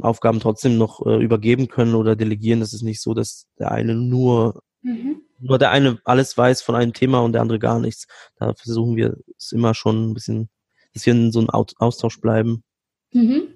Aufgaben 0.00 0.40
trotzdem 0.40 0.76
noch 0.76 1.04
äh, 1.06 1.22
übergeben 1.22 1.68
können 1.68 1.94
oder 1.94 2.16
delegieren. 2.16 2.60
Das 2.60 2.72
ist 2.72 2.82
nicht 2.82 3.00
so, 3.00 3.14
dass 3.14 3.46
der 3.58 3.70
eine 3.72 3.94
nur, 3.94 4.62
mhm. 4.82 5.22
nur 5.38 5.58
der 5.58 5.70
eine 5.70 5.98
alles 6.04 6.36
weiß 6.36 6.62
von 6.62 6.74
einem 6.74 6.92
Thema 6.92 7.20
und 7.20 7.32
der 7.32 7.42
andere 7.42 7.58
gar 7.58 7.80
nichts. 7.80 8.06
Da 8.36 8.54
versuchen 8.54 8.96
wir 8.96 9.16
es 9.38 9.52
immer 9.52 9.74
schon 9.74 10.10
ein 10.10 10.14
bisschen, 10.14 10.50
dass 10.92 11.06
wir 11.06 11.14
in 11.14 11.32
so 11.32 11.40
einem 11.40 11.50
Austausch 11.50 12.20
bleiben. 12.20 12.64
Mhm. 13.12 13.48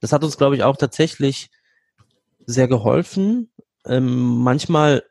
Das 0.00 0.12
hat 0.12 0.24
uns, 0.24 0.36
glaube 0.38 0.56
ich, 0.56 0.62
auch 0.62 0.76
tatsächlich 0.76 1.50
sehr 2.46 2.68
geholfen. 2.68 3.50
Ähm, 3.84 4.38
manchmal 4.38 5.02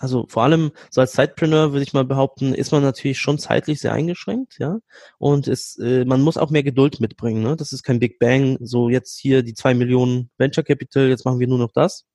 also 0.00 0.26
vor 0.28 0.44
allem 0.44 0.72
so 0.90 1.00
als 1.00 1.12
Zeitpreneur 1.12 1.72
würde 1.72 1.82
ich 1.82 1.92
mal 1.92 2.04
behaupten, 2.04 2.54
ist 2.54 2.72
man 2.72 2.82
natürlich 2.82 3.18
schon 3.18 3.38
zeitlich 3.38 3.80
sehr 3.80 3.92
eingeschränkt, 3.92 4.58
ja. 4.58 4.78
Und 5.18 5.46
es, 5.46 5.78
äh, 5.78 6.04
man 6.04 6.22
muss 6.22 6.38
auch 6.38 6.50
mehr 6.50 6.62
Geduld 6.62 7.00
mitbringen. 7.00 7.42
Ne? 7.42 7.56
Das 7.56 7.72
ist 7.72 7.82
kein 7.82 8.00
Big 8.00 8.18
Bang, 8.18 8.56
so 8.60 8.88
jetzt 8.88 9.18
hier 9.18 9.42
die 9.42 9.54
zwei 9.54 9.74
Millionen 9.74 10.30
Venture 10.38 10.64
Capital, 10.64 11.08
jetzt 11.08 11.24
machen 11.24 11.38
wir 11.38 11.48
nur 11.48 11.58
noch 11.58 11.72
das. 11.72 12.06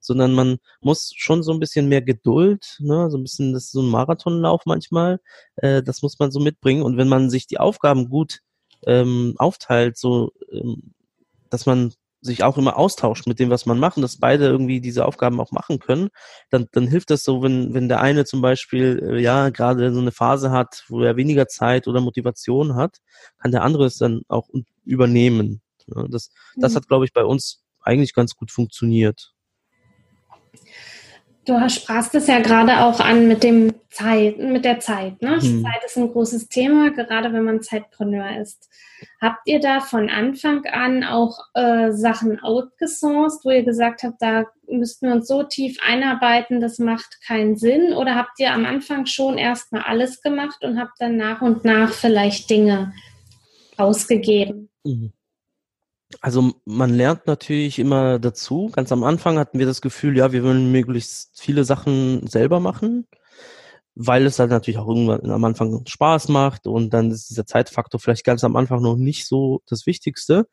Sondern 0.00 0.32
man 0.32 0.58
muss 0.80 1.12
schon 1.16 1.42
so 1.42 1.52
ein 1.52 1.58
bisschen 1.58 1.88
mehr 1.88 2.02
Geduld, 2.02 2.76
ne? 2.80 3.10
so 3.10 3.18
ein 3.18 3.24
bisschen, 3.24 3.52
das 3.52 3.64
ist 3.64 3.72
so 3.72 3.82
ein 3.82 3.90
Marathonlauf 3.90 4.62
manchmal, 4.64 5.20
äh, 5.56 5.82
das 5.82 6.02
muss 6.02 6.18
man 6.20 6.30
so 6.30 6.38
mitbringen. 6.40 6.82
Und 6.82 6.96
wenn 6.96 7.08
man 7.08 7.30
sich 7.30 7.46
die 7.48 7.58
Aufgaben 7.58 8.08
gut 8.08 8.40
ähm, 8.86 9.34
aufteilt, 9.38 9.98
so 9.98 10.32
ähm, 10.52 10.94
dass 11.50 11.66
man 11.66 11.92
sich 12.22 12.44
auch 12.44 12.56
immer 12.56 12.76
austauscht 12.76 13.26
mit 13.26 13.40
dem, 13.40 13.50
was 13.50 13.66
man 13.66 13.78
macht, 13.78 13.96
und 13.96 14.02
dass 14.02 14.18
beide 14.18 14.46
irgendwie 14.46 14.80
diese 14.80 15.04
Aufgaben 15.04 15.40
auch 15.40 15.50
machen 15.50 15.80
können, 15.80 16.08
dann, 16.50 16.68
dann 16.72 16.86
hilft 16.86 17.10
das 17.10 17.24
so, 17.24 17.42
wenn, 17.42 17.74
wenn 17.74 17.88
der 17.88 18.00
eine 18.00 18.24
zum 18.24 18.40
Beispiel 18.40 19.02
äh, 19.02 19.20
ja 19.20 19.50
gerade 19.50 19.92
so 19.92 20.00
eine 20.00 20.12
Phase 20.12 20.50
hat, 20.52 20.84
wo 20.88 21.02
er 21.02 21.16
weniger 21.16 21.48
Zeit 21.48 21.88
oder 21.88 22.00
Motivation 22.00 22.76
hat, 22.76 22.98
kann 23.38 23.50
der 23.50 23.62
andere 23.62 23.86
es 23.86 23.98
dann 23.98 24.22
auch 24.28 24.48
übernehmen. 24.84 25.60
Das, 25.86 26.30
das 26.56 26.72
mhm. 26.72 26.76
hat, 26.76 26.88
glaube 26.88 27.04
ich, 27.04 27.12
bei 27.12 27.24
uns 27.24 27.62
eigentlich 27.80 28.14
ganz 28.14 28.36
gut 28.36 28.52
funktioniert. 28.52 29.34
Du 31.44 31.68
sprachst 31.68 32.14
es 32.14 32.28
ja 32.28 32.40
gerade 32.40 32.84
auch 32.84 33.00
an 33.00 33.26
mit 33.26 33.42
dem 33.42 33.72
Zeit, 33.90 34.38
mit 34.38 34.64
der 34.64 34.78
Zeit. 34.78 35.20
Ne? 35.22 35.40
Hm. 35.40 35.64
Zeit 35.64 35.84
ist 35.84 35.98
ein 35.98 36.12
großes 36.12 36.48
Thema, 36.48 36.90
gerade 36.90 37.32
wenn 37.32 37.44
man 37.44 37.62
Zeitpreneur 37.62 38.40
ist. 38.40 38.68
Habt 39.20 39.40
ihr 39.46 39.58
da 39.58 39.80
von 39.80 40.08
Anfang 40.08 40.64
an 40.66 41.02
auch 41.02 41.36
äh, 41.54 41.90
Sachen 41.90 42.38
outgesourced, 42.40 43.44
wo 43.44 43.50
ihr 43.50 43.64
gesagt 43.64 44.04
habt, 44.04 44.22
da 44.22 44.44
müssten 44.68 45.08
wir 45.08 45.14
uns 45.14 45.26
so 45.26 45.42
tief 45.42 45.78
einarbeiten, 45.84 46.60
das 46.60 46.78
macht 46.78 47.18
keinen 47.26 47.56
Sinn? 47.56 47.92
Oder 47.92 48.14
habt 48.14 48.38
ihr 48.38 48.52
am 48.52 48.64
Anfang 48.64 49.06
schon 49.06 49.36
erstmal 49.36 49.82
alles 49.82 50.22
gemacht 50.22 50.62
und 50.62 50.78
habt 50.78 51.00
dann 51.00 51.16
nach 51.16 51.42
und 51.42 51.64
nach 51.64 51.92
vielleicht 51.92 52.50
Dinge 52.50 52.92
ausgegeben? 53.76 54.68
Mhm. 54.84 55.12
Also 56.20 56.52
man 56.64 56.90
lernt 56.90 57.26
natürlich 57.26 57.78
immer 57.78 58.18
dazu. 58.18 58.70
Ganz 58.74 58.92
am 58.92 59.04
Anfang 59.04 59.38
hatten 59.38 59.58
wir 59.58 59.66
das 59.66 59.80
Gefühl, 59.80 60.16
ja, 60.16 60.32
wir 60.32 60.44
wollen 60.44 60.70
möglichst 60.70 61.40
viele 61.40 61.64
Sachen 61.64 62.26
selber 62.26 62.60
machen, 62.60 63.06
weil 63.94 64.26
es 64.26 64.38
halt 64.38 64.50
natürlich 64.50 64.78
auch 64.78 64.88
irgendwann 64.88 65.30
am 65.30 65.44
Anfang 65.44 65.84
Spaß 65.86 66.28
macht 66.28 66.66
und 66.66 66.90
dann 66.94 67.10
ist 67.10 67.30
dieser 67.30 67.46
Zeitfaktor 67.46 68.00
vielleicht 68.00 68.24
ganz 68.24 68.44
am 68.44 68.56
Anfang 68.56 68.82
noch 68.82 68.96
nicht 68.96 69.26
so 69.26 69.62
das 69.66 69.86
Wichtigste. 69.86 70.46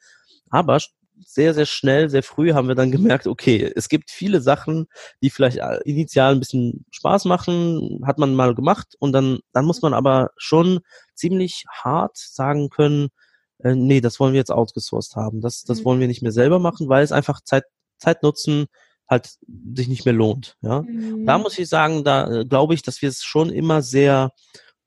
Aber 0.50 0.80
sehr, 1.26 1.54
sehr 1.54 1.66
schnell, 1.66 2.10
sehr 2.10 2.24
früh 2.24 2.54
haben 2.54 2.68
wir 2.68 2.76
dann 2.76 2.92
gemerkt, 2.92 3.28
okay, 3.28 3.72
es 3.76 3.90
gibt 3.90 4.10
viele 4.12 4.42
Sachen, 4.42 4.88
die 5.22 5.30
vielleicht 5.30 5.60
initial 5.86 6.34
ein 6.34 6.40
bisschen 6.40 6.86
Spaß 6.92 7.26
machen, 7.26 8.02
hat 8.06 8.18
man 8.20 8.36
mal 8.36 8.56
gemacht 8.56 8.96
und 9.00 9.12
dann, 9.12 9.40
dann 9.54 9.66
muss 9.66 9.82
man 9.82 9.94
aber 9.94 10.32
schon 10.38 10.80
ziemlich 11.16 11.66
hart 11.72 12.18
sagen 12.18 12.70
können, 12.70 13.10
äh, 13.64 13.76
nee, 13.76 14.02
das 14.02 14.20
wollen 14.20 14.34
wir 14.34 14.40
jetzt 14.40 14.52
outgesourced 14.52 15.16
haben. 15.16 15.42
Das, 15.42 15.64
das 15.64 15.82
mhm. 15.82 15.86
wollen 15.86 16.00
wir 16.00 16.08
nicht 16.08 16.22
mehr 16.22 16.32
selber 16.32 16.60
machen, 16.60 16.90
weil 16.90 17.04
es 17.04 17.12
einfach 17.12 17.42
Zeit, 17.42 17.64
Zeit 17.98 18.24
nutzen 18.24 18.68
halt 19.10 19.38
sich 19.74 19.88
nicht 19.88 20.06
mehr 20.06 20.14
lohnt. 20.14 20.56
Ja, 20.62 20.84
mhm. 20.84 21.26
da 21.26 21.38
muss 21.38 21.58
ich 21.58 21.68
sagen, 21.68 22.04
da 22.04 22.30
äh, 22.32 22.46
glaube 22.46 22.74
ich, 22.74 22.84
dass 22.84 23.02
wir 23.02 23.10
es 23.10 23.24
schon 23.24 23.50
immer 23.50 23.82
sehr, 23.82 24.32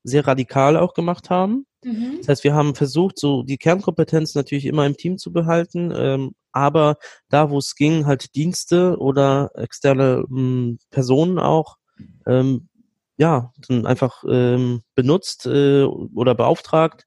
sehr 0.03 0.25
radikal 0.25 0.77
auch 0.77 0.93
gemacht 0.93 1.29
haben. 1.29 1.65
Mhm. 1.83 2.17
Das 2.19 2.29
heißt, 2.29 2.43
wir 2.43 2.53
haben 2.53 2.75
versucht, 2.75 3.19
so 3.19 3.43
die 3.43 3.57
Kernkompetenz 3.57 4.33
natürlich 4.35 4.65
immer 4.65 4.85
im 4.85 4.95
Team 4.95 5.17
zu 5.17 5.33
behalten, 5.33 5.93
ähm, 5.95 6.31
aber 6.53 6.97
da, 7.29 7.49
wo 7.49 7.57
es 7.57 7.75
ging, 7.75 8.05
halt 8.05 8.35
Dienste 8.35 8.97
oder 8.97 9.51
externe 9.55 10.23
ähm, 10.29 10.77
Personen 10.89 11.39
auch, 11.39 11.77
ähm, 12.25 12.69
ja, 13.17 13.51
dann 13.67 13.85
einfach 13.85 14.23
ähm, 14.27 14.81
benutzt 14.95 15.45
äh, 15.45 15.83
oder 15.83 16.35
beauftragt, 16.35 17.05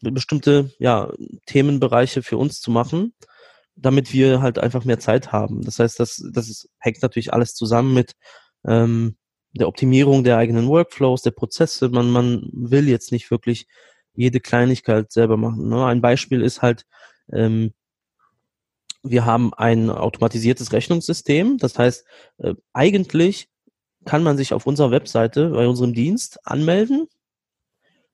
bestimmte 0.00 0.70
ja, 0.78 1.10
Themenbereiche 1.46 2.22
für 2.22 2.36
uns 2.36 2.60
zu 2.60 2.70
machen. 2.70 3.14
damit 3.76 4.12
wir 4.12 4.40
halt 4.40 4.58
einfach 4.58 4.84
mehr 4.84 4.98
Zeit 4.98 5.32
haben. 5.32 5.62
Das 5.62 5.78
heißt, 5.78 6.00
das, 6.00 6.22
das 6.32 6.48
ist, 6.48 6.68
hängt 6.78 7.02
natürlich 7.02 7.32
alles 7.34 7.54
zusammen 7.54 7.92
mit 7.92 8.14
ähm, 8.66 9.16
der 9.52 9.68
Optimierung 9.68 10.24
der 10.24 10.38
eigenen 10.38 10.66
Workflows, 10.68 11.22
der 11.22 11.30
Prozesse. 11.32 11.88
Man, 11.90 12.10
man 12.10 12.48
will 12.52 12.88
jetzt 12.88 13.12
nicht 13.12 13.30
wirklich 13.30 13.66
jede 14.14 14.40
Kleinigkeit 14.40 15.12
selber 15.12 15.36
machen. 15.36 15.68
Ne? 15.68 15.84
Ein 15.84 16.00
Beispiel 16.00 16.40
ist 16.42 16.62
halt, 16.62 16.86
ähm, 17.30 17.72
wir 19.02 19.24
haben 19.24 19.52
ein 19.54 19.90
automatisiertes 19.90 20.72
Rechnungssystem. 20.72 21.58
Das 21.58 21.78
heißt, 21.78 22.04
äh, 22.38 22.54
eigentlich 22.72 23.48
kann 24.04 24.22
man 24.22 24.36
sich 24.36 24.52
auf 24.52 24.66
unserer 24.66 24.90
Webseite 24.90 25.50
bei 25.50 25.66
unserem 25.66 25.92
Dienst 25.92 26.38
anmelden, 26.46 27.08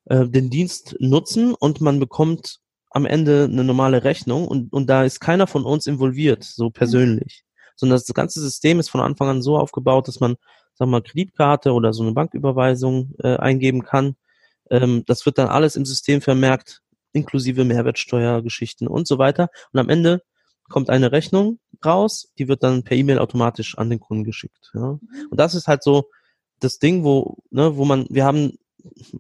äh, 0.07 0.27
den 0.27 0.51
Dienst 0.51 0.97
nutzen 0.99 1.55
und 1.55 1.81
man 1.81 2.01
bekommt 2.01 2.61
am 2.91 3.07
Ende 3.07 3.49
eine 3.51 3.65
normale 3.65 4.05
Rechnung 4.05 4.47
und, 4.47 4.73
und 4.73 4.87
da 4.89 5.05
ist 5.05 5.21
keiner 5.21 5.47
von 5.47 5.65
uns 5.65 5.87
involviert, 5.87 6.45
so 6.45 6.71
persönlich. 6.71 7.45
Sondern 7.77 7.99
das 7.99 8.07
ganze 8.15 8.41
System 8.41 8.79
ist 8.81 8.91
von 8.91 9.01
Anfang 9.01 9.29
an 9.29 9.43
so 9.43 9.57
aufgebaut, 9.57 10.09
dass 10.09 10.21
man, 10.21 10.37
sag 10.75 10.89
mal, 10.89 11.03
Kreditkarte 11.03 11.73
oder 11.73 11.93
so 11.93 12.03
eine 12.03 12.13
Banküberweisung 12.13 13.15
äh, 13.23 13.37
eingeben 13.37 13.83
kann. 13.83 14.17
Ähm, 14.71 15.05
das 15.07 15.25
wird 15.25 15.39
dann 15.39 15.49
alles 15.49 15.77
im 15.77 15.87
System 15.87 16.21
vermerkt, 16.21 16.83
inklusive 17.13 17.65
Mehrwertsteuergeschichten 17.65 18.89
und 18.89 19.07
so 19.07 19.19
weiter. 19.19 19.49
Und 19.73 19.81
am 19.81 19.89
Ende 19.89 20.23
kommt 20.69 20.91
eine 20.91 21.13
Rechnung 21.13 21.59
raus, 21.85 22.33
die 22.39 22.49
wird 22.49 22.63
dann 22.63 22.83
per 22.83 22.97
E-Mail 22.97 23.19
automatisch 23.19 23.79
an 23.79 23.91
den 23.91 24.01
Kunden 24.01 24.25
geschickt. 24.25 24.71
Ja. 24.75 24.99
Und 25.31 25.41
das 25.41 25.55
ist 25.55 25.67
halt 25.67 25.83
so 25.83 26.11
das 26.61 26.79
Ding, 26.79 27.05
wo, 27.05 27.39
ne, 27.51 27.77
wo 27.77 27.85
man, 27.85 28.07
wir 28.11 28.25
haben 28.25 28.59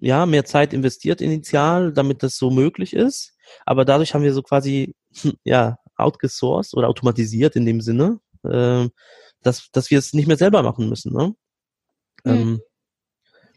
ja 0.00 0.26
mehr 0.26 0.44
Zeit 0.44 0.72
investiert 0.72 1.20
initial, 1.20 1.92
damit 1.92 2.22
das 2.22 2.36
so 2.36 2.50
möglich 2.50 2.94
ist, 2.94 3.34
aber 3.66 3.84
dadurch 3.84 4.14
haben 4.14 4.22
wir 4.22 4.34
so 4.34 4.42
quasi 4.42 4.94
ja 5.44 5.78
outgesourced 5.96 6.74
oder 6.74 6.88
automatisiert 6.88 7.56
in 7.56 7.66
dem 7.66 7.80
Sinne, 7.80 8.20
äh, 8.44 8.88
dass, 9.42 9.70
dass 9.72 9.90
wir 9.90 9.98
es 9.98 10.12
nicht 10.12 10.26
mehr 10.26 10.36
selber 10.36 10.62
machen 10.62 10.88
müssen. 10.88 11.12
Ne? 11.12 11.34
Mhm. 12.24 12.32
Ähm, 12.32 12.60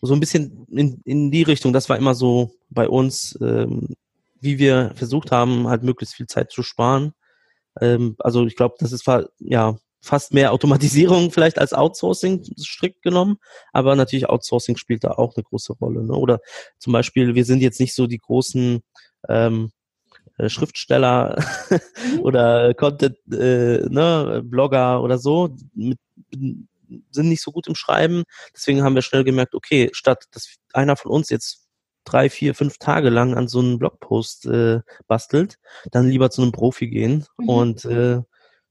so 0.01 0.13
ein 0.13 0.19
bisschen 0.19 0.67
in, 0.69 1.01
in 1.05 1.31
die 1.31 1.43
Richtung, 1.43 1.73
das 1.73 1.89
war 1.89 1.97
immer 1.97 2.13
so 2.13 2.51
bei 2.69 2.87
uns, 2.87 3.37
ähm, 3.41 3.95
wie 4.39 4.59
wir 4.59 4.91
versucht 4.95 5.31
haben, 5.31 5.67
halt 5.67 5.83
möglichst 5.83 6.15
viel 6.15 6.27
Zeit 6.27 6.51
zu 6.51 6.61
sparen 6.61 7.13
ähm, 7.81 8.15
also 8.19 8.45
ich 8.45 8.55
glaube, 8.55 8.75
das 8.79 8.91
ist 8.91 9.05
ja 9.39 9.77
fast 10.05 10.33
mehr 10.33 10.53
Automatisierung 10.53 11.31
vielleicht 11.31 11.59
als 11.59 11.73
Outsourcing 11.73 12.43
strikt 12.59 13.01
genommen, 13.01 13.37
aber 13.73 13.95
natürlich 13.95 14.29
Outsourcing 14.29 14.77
spielt 14.77 15.03
da 15.03 15.11
auch 15.11 15.35
eine 15.35 15.43
große 15.43 15.73
Rolle. 15.73 16.03
Ne? 16.03 16.13
Oder 16.13 16.39
zum 16.77 16.93
Beispiel, 16.93 17.35
wir 17.35 17.45
sind 17.45 17.61
jetzt 17.61 17.79
nicht 17.79 17.95
so 17.95 18.07
die 18.07 18.19
großen 18.19 18.81
ähm, 19.27 19.71
äh, 20.37 20.49
Schriftsteller 20.49 21.43
oder 22.21 22.73
Content, 22.73 23.17
äh, 23.31 23.85
ne, 23.89 24.41
Blogger 24.45 25.01
oder 25.01 25.17
so, 25.17 25.55
mit, 25.73 25.99
sind 27.09 27.29
nicht 27.29 27.41
so 27.41 27.51
gut 27.51 27.67
im 27.67 27.75
Schreiben. 27.75 28.23
Deswegen 28.53 28.83
haben 28.83 28.95
wir 28.95 29.01
schnell 29.01 29.23
gemerkt, 29.23 29.55
okay, 29.55 29.89
statt 29.93 30.25
dass 30.31 30.55
einer 30.73 30.95
von 30.95 31.11
uns 31.11 31.29
jetzt 31.29 31.65
drei, 32.03 32.29
vier, 32.29 32.53
fünf 32.53 32.77
Tage 32.77 33.09
lang 33.09 33.33
an 33.33 33.47
so 33.47 33.59
einem 33.59 33.79
Blogpost 33.79 34.45
äh, 34.45 34.81
bastelt, 35.07 35.57
dann 35.91 36.07
lieber 36.07 36.29
zu 36.29 36.43
einem 36.43 36.51
Profi 36.51 36.87
gehen 36.87 37.25
mhm. 37.37 37.49
und 37.49 37.85
äh, 37.85 38.21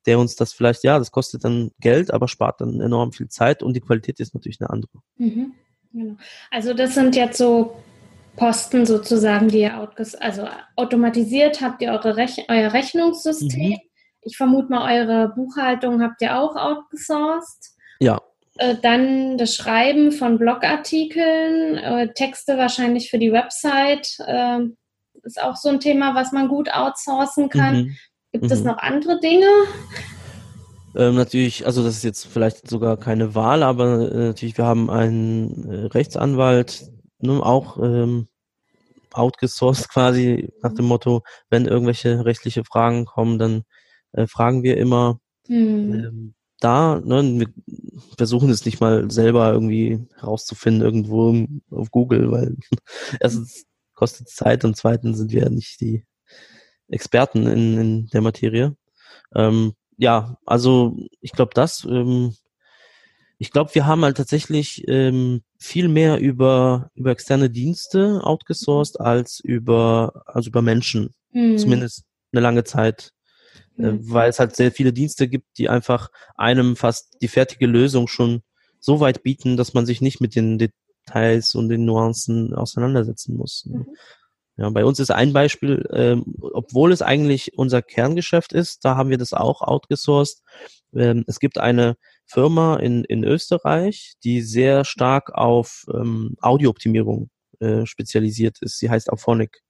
der 0.07 0.19
uns 0.19 0.37
das 0.37 0.53
vielleicht, 0.53 0.85
ja, 0.85 0.99
das 0.99 1.11
kostet 1.11 1.45
dann 1.45 1.71
Geld, 1.81 2.13
aber 2.13 2.29
spart 2.29 2.61
dann 2.61 2.81
enorm 2.81 3.13
viel 3.13 3.29
Zeit 3.29 3.63
und 3.63 3.75
die 3.75 3.81
Qualität 3.81 4.21
ist 4.21 4.35
natürlich 4.35 4.61
eine 4.61 4.71
andere. 4.71 4.93
Mhm. 5.17 5.53
Genau. 5.93 6.17
Also 6.51 6.75
das 6.75 6.95
sind 6.95 7.17
jetzt 7.17 7.39
so 7.39 7.77
Posten 8.37 8.85
sozusagen, 8.85 9.49
die 9.49 9.61
ihr 9.61 9.91
also 10.21 10.49
automatisiert 10.77 11.61
habt 11.61 11.81
ihr 11.83 11.93
eure 11.93 12.17
Rech 12.17 12.45
euer 12.49 12.73
Rechnungssystem. 12.73 13.71
Mhm. 13.71 13.79
Ich 14.23 14.37
vermute 14.37 14.71
mal, 14.71 14.93
eure 14.93 15.29
Buchhaltung 15.35 16.03
habt 16.03 16.21
ihr 16.23 16.39
auch 16.39 16.57
outgesourced. 16.57 17.75
Ja, 18.01 18.21
äh, 18.57 18.77
dann 18.81 19.37
das 19.37 19.55
Schreiben 19.55 20.13
von 20.13 20.39
Blogartikeln, 20.39 21.77
äh, 21.77 22.13
Texte 22.13 22.57
wahrscheinlich 22.57 23.11
für 23.11 23.19
die 23.19 23.33
Website 23.33 24.17
äh, 24.27 24.61
ist 25.23 25.43
auch 25.43 25.57
so 25.57 25.71
ein 25.71 25.81
Thema, 25.81 26.15
was 26.15 26.33
man 26.33 26.49
gut 26.49 26.73
outsourcen 26.73 27.49
kann. 27.49 27.77
Mhm. 27.77 27.97
Gibt 28.35 28.47
mhm. 28.47 28.51
es 28.51 28.65
noch 28.65 28.79
andere 28.79 29.21
Dinge? 29.21 29.47
Ähm, 30.97 31.15
natürlich, 31.15 31.67
also 31.67 31.85
das 31.85 31.99
ist 31.99 32.03
jetzt 32.03 32.27
vielleicht 32.27 32.69
sogar 32.69 32.97
keine 32.97 33.37
Wahl, 33.37 33.63
aber 33.63 34.11
äh, 34.11 34.27
natürlich, 34.27 34.59
wir 34.59 34.65
haben 34.65 34.91
einen 34.91 35.71
äh, 35.71 35.87
Rechtsanwalt, 35.87 36.91
ne, 37.21 37.41
auch 37.41 37.79
ähm, 37.81 38.27
outgesourced 39.13 39.89
quasi 39.93 40.53
nach 40.63 40.75
dem 40.75 40.87
Motto, 40.87 41.23
wenn 41.49 41.67
irgendwelche 41.67 42.25
rechtliche 42.25 42.65
Fragen 42.65 43.05
kommen, 43.05 43.39
dann 43.39 43.63
äh, 44.11 44.27
fragen 44.27 44.65
wir 44.65 44.79
immer. 44.79 45.21
Mhm. 45.47 45.95
Ähm, 45.95 46.35
da, 46.59 47.01
ne, 47.05 47.39
wir 47.39 47.49
versuchen 48.17 48.51
es 48.51 48.65
nicht 48.65 48.81
mal 48.81 49.09
selber 49.13 49.53
irgendwie 49.53 50.09
herauszufinden 50.17 50.83
irgendwo 50.83 51.47
auf 51.71 51.93
Google, 51.93 52.33
weil 52.33 52.57
erstens 53.21 53.65
kostet 53.95 54.27
es 54.27 54.35
Zeit 54.35 54.65
und 54.65 54.77
zweitens 54.77 55.19
sind 55.19 55.31
wir 55.31 55.43
ja 55.45 55.51
nicht 55.51 55.81
die 55.81 56.05
Experten 56.89 57.47
in, 57.47 57.79
in 57.79 58.07
der 58.09 58.21
Materie. 58.21 58.77
Ähm, 59.35 59.75
ja, 59.97 60.37
also 60.45 60.97
ich 61.21 61.33
glaube 61.33 61.53
das, 61.55 61.85
ähm, 61.85 62.35
ich 63.39 63.51
glaube, 63.51 63.75
wir 63.75 63.87
haben 63.87 64.05
halt 64.05 64.17
tatsächlich 64.17 64.85
ähm, 64.89 65.43
viel 65.59 65.89
mehr 65.89 66.19
über, 66.19 66.91
über 66.95 67.11
externe 67.11 67.51
Dienste 67.51 68.21
outgesourced 68.23 69.01
als 69.01 69.41
über, 69.41 70.23
also 70.27 70.51
über 70.51 70.63
Menschen. 70.63 71.15
Mhm. 71.33 71.59
Zumindest 71.59 72.05
eine 72.33 72.41
lange 72.41 72.65
Zeit. 72.65 73.11
Äh, 73.77 73.93
mhm. 73.93 74.11
weil 74.11 74.31
es 74.31 74.39
halt 74.39 74.55
sehr 74.55 74.71
viele 74.71 74.93
Dienste 74.93 75.29
gibt, 75.29 75.59
die 75.59 75.69
einfach 75.69 76.09
einem 76.37 76.77
fast 76.77 77.17
die 77.23 77.29
fertige 77.29 77.67
Lösung 77.67 78.07
schon 78.07 78.43
so 78.79 79.01
weit 79.01 79.23
bieten, 79.23 79.57
dass 79.57 79.75
man 79.75 79.85
sich 79.85 80.01
nicht 80.01 80.21
mit 80.21 80.37
den 80.37 80.59
Details 80.59 81.55
und 81.55 81.69
den 81.69 81.85
Nuancen 81.85 82.55
auseinandersetzen 82.55 83.37
muss. 83.37 83.67
Ne? 83.67 83.79
Mhm. 83.79 83.87
Ja, 84.57 84.71
bei 84.71 84.85
uns 84.85 85.01
ist 85.01 85.11
ein 85.11 85.33
Beispiel, 85.33 85.85
ähm, 85.93 86.25
obwohl 86.41 86.93
es 86.93 87.03
eigentlich 87.03 87.59
unser 87.59 87.83
Kerngeschäft 87.83 88.53
ist, 88.53 88.85
da 88.85 88.97
haben 88.97 89.11
wir 89.11 89.19
das 89.19 89.33
auch 89.33 89.63
outgesourced. 89.63 90.43
Ähm, 90.95 91.25
es 91.27 91.41
gibt 91.41 91.59
eine 91.59 91.97
Firma 92.27 92.77
in, 92.77 93.05
in 93.05 93.25
Österreich, 93.25 94.15
die 94.23 94.43
sehr 94.43 94.85
stark 94.85 95.35
auf 95.35 95.85
ähm, 95.93 96.37
Audiooptimierung 96.41 97.31
äh, 97.59 97.85
spezialisiert 97.85 98.59
ist. 98.61 98.79
Sie 98.79 98.91
heißt 98.91 99.11
Auphonic. 99.11 99.61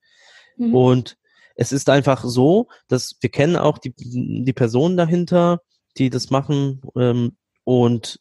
Mhm. 0.58 0.74
Und 0.74 1.16
es 1.56 1.72
ist 1.72 1.88
einfach 1.88 2.24
so, 2.24 2.68
dass 2.88 3.16
wir 3.20 3.30
kennen 3.30 3.56
auch 3.56 3.78
die, 3.78 3.94
die 3.96 4.52
Personen 4.52 4.96
dahinter, 4.96 5.60
die 5.96 6.10
das 6.10 6.30
machen 6.30 6.82
ähm, 6.96 7.36
und 7.64 8.20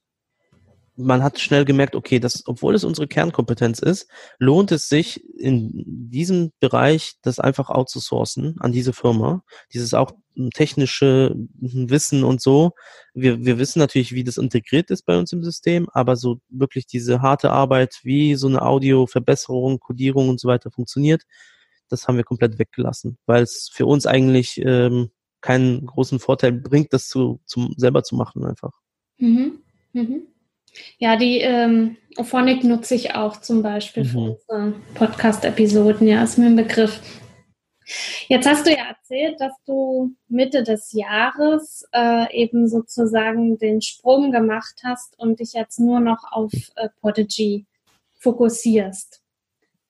man 0.95 1.23
hat 1.23 1.39
schnell 1.39 1.65
gemerkt, 1.65 1.95
okay, 1.95 2.19
das, 2.19 2.43
obwohl 2.45 2.75
es 2.75 2.83
unsere 2.83 3.07
Kernkompetenz 3.07 3.79
ist, 3.79 4.07
lohnt 4.37 4.71
es 4.71 4.89
sich 4.89 5.23
in 5.37 5.71
diesem 5.85 6.51
Bereich 6.59 7.15
das 7.21 7.39
einfach 7.39 7.69
outzusourcen 7.69 8.57
an 8.59 8.71
diese 8.71 8.93
Firma. 8.93 9.43
Dieses 9.73 9.93
auch 9.93 10.11
technische 10.53 11.35
Wissen 11.59 12.23
und 12.23 12.41
so. 12.41 12.71
Wir, 13.13 13.43
wir 13.45 13.57
wissen 13.59 13.79
natürlich, 13.79 14.13
wie 14.13 14.23
das 14.23 14.37
integriert 14.37 14.89
ist 14.89 15.03
bei 15.03 15.17
uns 15.17 15.31
im 15.31 15.43
System, 15.43 15.87
aber 15.93 16.15
so 16.15 16.39
wirklich 16.49 16.87
diese 16.87 17.21
harte 17.21 17.51
Arbeit, 17.51 17.99
wie 18.03 18.35
so 18.35 18.47
eine 18.47 18.61
Audioverbesserung, 18.61 19.79
Codierung 19.79 20.29
und 20.29 20.39
so 20.39 20.47
weiter 20.47 20.71
funktioniert, 20.71 21.23
das 21.89 22.07
haben 22.07 22.17
wir 22.17 22.23
komplett 22.23 22.57
weggelassen, 22.57 23.17
weil 23.25 23.43
es 23.43 23.69
für 23.71 23.85
uns 23.85 24.05
eigentlich 24.05 24.59
ähm, 24.63 25.11
keinen 25.41 25.85
großen 25.85 26.19
Vorteil 26.19 26.53
bringt, 26.53 26.93
das 26.93 27.07
zu, 27.07 27.39
zum, 27.45 27.73
selber 27.77 28.03
zu 28.03 28.15
machen 28.15 28.45
einfach. 28.45 28.71
Mhm. 29.17 29.59
Mhm. 29.91 30.23
Ja, 30.97 31.15
die 31.15 31.39
ähm, 31.39 31.97
Ophonic 32.17 32.63
nutze 32.63 32.95
ich 32.95 33.15
auch 33.15 33.37
zum 33.41 33.61
Beispiel 33.61 34.03
mhm. 34.03 34.07
für 34.07 34.19
unsere 34.19 34.73
Podcast-Episoden, 34.95 36.07
ja, 36.07 36.23
ist 36.23 36.37
mir 36.37 36.47
ein 36.47 36.55
Begriff. 36.55 37.01
Jetzt 38.27 38.47
hast 38.47 38.65
du 38.65 38.71
ja 38.71 38.85
erzählt, 38.87 39.39
dass 39.39 39.53
du 39.65 40.15
Mitte 40.27 40.63
des 40.63 40.93
Jahres 40.93 41.85
äh, 41.91 42.33
eben 42.33 42.67
sozusagen 42.67 43.57
den 43.57 43.81
Sprung 43.81 44.31
gemacht 44.31 44.81
hast 44.83 45.19
und 45.19 45.39
dich 45.39 45.53
jetzt 45.53 45.79
nur 45.79 45.99
noch 45.99 46.23
auf 46.31 46.51
äh, 46.75 46.89
Podigy 47.01 47.65
fokussierst. 48.19 49.21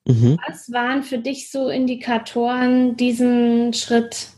Mhm. 0.05 0.37
Was 0.47 0.71
waren 0.71 1.03
für 1.03 1.19
dich 1.19 1.51
so 1.51 1.69
Indikatoren, 1.69 2.97
diesen 2.97 3.73
Schritt 3.73 4.29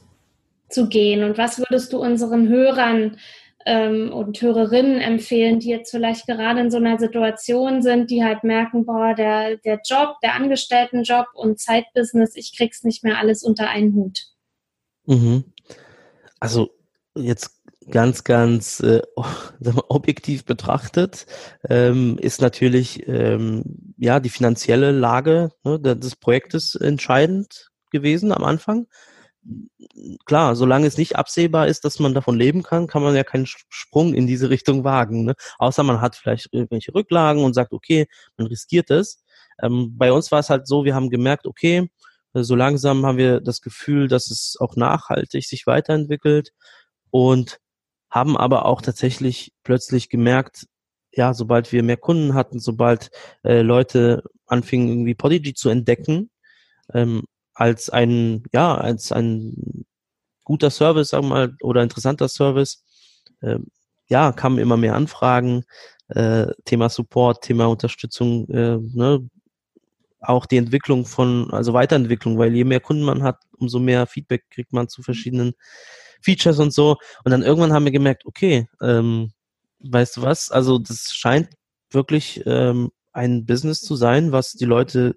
zu 0.69 0.89
gehen? 0.89 1.23
Und 1.23 1.37
was 1.37 1.57
würdest 1.57 1.93
du 1.93 1.99
unseren 1.99 2.49
Hörern 2.49 3.17
ähm, 3.65 4.13
und 4.13 4.41
Hörerinnen 4.41 5.01
empfehlen, 5.01 5.59
die 5.59 5.69
jetzt 5.69 5.91
vielleicht 5.91 6.27
gerade 6.27 6.61
in 6.61 6.71
so 6.71 6.77
einer 6.77 6.99
Situation 6.99 7.81
sind, 7.81 8.11
die 8.11 8.23
halt 8.23 8.43
merken, 8.43 8.85
boah, 8.85 9.15
der, 9.15 9.57
der 9.57 9.81
Job, 9.83 10.15
der 10.21 10.35
Angestelltenjob 10.35 11.27
und 11.33 11.59
Zeitbusiness, 11.59 12.35
ich 12.35 12.55
krieg's 12.55 12.83
nicht 12.83 13.03
mehr 13.03 13.17
alles 13.17 13.43
unter 13.43 13.67
einen 13.69 13.93
Hut? 13.95 14.19
Mhm. 15.05 15.45
Also 16.39 16.69
jetzt 17.15 17.61
ganz, 17.89 18.23
ganz 18.23 18.79
äh, 18.81 19.01
objektiv 19.89 20.45
betrachtet, 20.45 21.25
ähm, 21.67 22.17
ist 22.19 22.41
natürlich 22.41 23.07
ähm, 23.07 23.93
ja 23.97 24.19
die 24.19 24.29
finanzielle 24.29 24.91
Lage 24.91 25.49
ne, 25.63 25.79
des 25.79 26.15
Projektes 26.15 26.75
entscheidend 26.75 27.71
gewesen 27.91 28.31
am 28.31 28.43
Anfang. 28.43 28.87
Klar, 30.25 30.55
solange 30.55 30.87
es 30.87 30.97
nicht 30.97 31.15
absehbar 31.15 31.67
ist, 31.67 31.85
dass 31.85 31.99
man 31.99 32.13
davon 32.13 32.37
leben 32.37 32.63
kann, 32.63 32.87
kann 32.87 33.03
man 33.03 33.15
ja 33.15 33.23
keinen 33.23 33.45
Sprung 33.45 34.13
in 34.13 34.27
diese 34.27 34.49
Richtung 34.49 34.83
wagen. 34.83 35.25
Ne? 35.25 35.35
Außer 35.59 35.83
man 35.83 36.01
hat 36.01 36.15
vielleicht 36.15 36.49
irgendwelche 36.51 36.93
Rücklagen 36.93 37.43
und 37.43 37.53
sagt, 37.53 37.73
okay, 37.73 38.07
man 38.37 38.47
riskiert 38.47 38.89
es. 38.91 39.23
Ähm, 39.61 39.97
bei 39.97 40.11
uns 40.11 40.31
war 40.31 40.39
es 40.39 40.49
halt 40.49 40.67
so, 40.67 40.85
wir 40.85 40.95
haben 40.95 41.09
gemerkt, 41.09 41.45
okay, 41.45 41.89
so 42.33 42.55
langsam 42.55 43.05
haben 43.05 43.17
wir 43.17 43.39
das 43.39 43.61
Gefühl, 43.61 44.07
dass 44.07 44.29
es 44.29 44.57
auch 44.59 44.75
nachhaltig 44.75 45.45
sich 45.45 45.67
weiterentwickelt 45.67 46.51
und 47.09 47.59
haben 48.09 48.35
aber 48.37 48.65
auch 48.65 48.81
tatsächlich 48.81 49.53
plötzlich 49.63 50.09
gemerkt, 50.09 50.67
ja, 51.13 51.33
sobald 51.33 51.71
wir 51.71 51.83
mehr 51.83 51.97
Kunden 51.97 52.33
hatten, 52.33 52.59
sobald 52.59 53.09
äh, 53.43 53.61
Leute 53.61 54.23
anfingen, 54.47 54.89
irgendwie 54.89 55.15
Podigy 55.15 55.53
zu 55.53 55.69
entdecken, 55.69 56.29
ähm, 56.93 57.23
als 57.55 57.89
ein, 57.89 58.43
ja, 58.53 58.75
als 58.75 59.11
ein 59.11 59.85
guter 60.43 60.69
Service, 60.69 61.09
sagen 61.09 61.25
wir 61.25 61.29
mal, 61.29 61.57
oder 61.61 61.81
interessanter 61.81 62.27
Service, 62.27 62.83
äh, 63.41 63.57
ja, 64.07 64.31
kamen 64.31 64.59
immer 64.59 64.77
mehr 64.77 64.95
Anfragen, 64.95 65.63
äh, 66.09 66.47
Thema 66.65 66.89
Support, 66.89 67.43
Thema 67.43 67.65
Unterstützung, 67.65 68.47
äh, 68.49 68.77
ne, 68.77 69.27
auch 70.21 70.45
die 70.45 70.57
Entwicklung 70.57 71.05
von, 71.05 71.51
also 71.51 71.73
Weiterentwicklung, 71.73 72.37
weil 72.37 72.53
je 72.55 72.63
mehr 72.63 72.79
Kunden 72.79 73.03
man 73.03 73.23
hat, 73.23 73.39
umso 73.57 73.79
mehr 73.79 74.05
Feedback 74.05 74.43
kriegt 74.49 74.73
man 74.73 74.89
zu 74.89 75.01
verschiedenen 75.01 75.53
Features 76.21 76.59
und 76.59 76.73
so. 76.73 76.97
Und 77.23 77.31
dann 77.31 77.43
irgendwann 77.43 77.73
haben 77.73 77.85
wir 77.85 77.91
gemerkt, 77.91 78.25
okay, 78.25 78.67
ähm, 78.81 79.31
weißt 79.79 80.17
du 80.17 80.21
was, 80.23 80.51
also 80.51 80.79
das 80.79 81.11
scheint 81.13 81.49
wirklich 81.91 82.41
ähm, 82.45 82.91
ein 83.13 83.45
Business 83.45 83.81
zu 83.81 83.95
sein, 83.95 84.31
was 84.31 84.53
die 84.53 84.65
Leute 84.65 85.15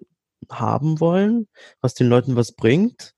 haben 0.49 0.99
wollen, 0.99 1.47
was 1.81 1.93
den 1.93 2.07
Leuten 2.07 2.35
was 2.35 2.51
bringt. 2.53 3.13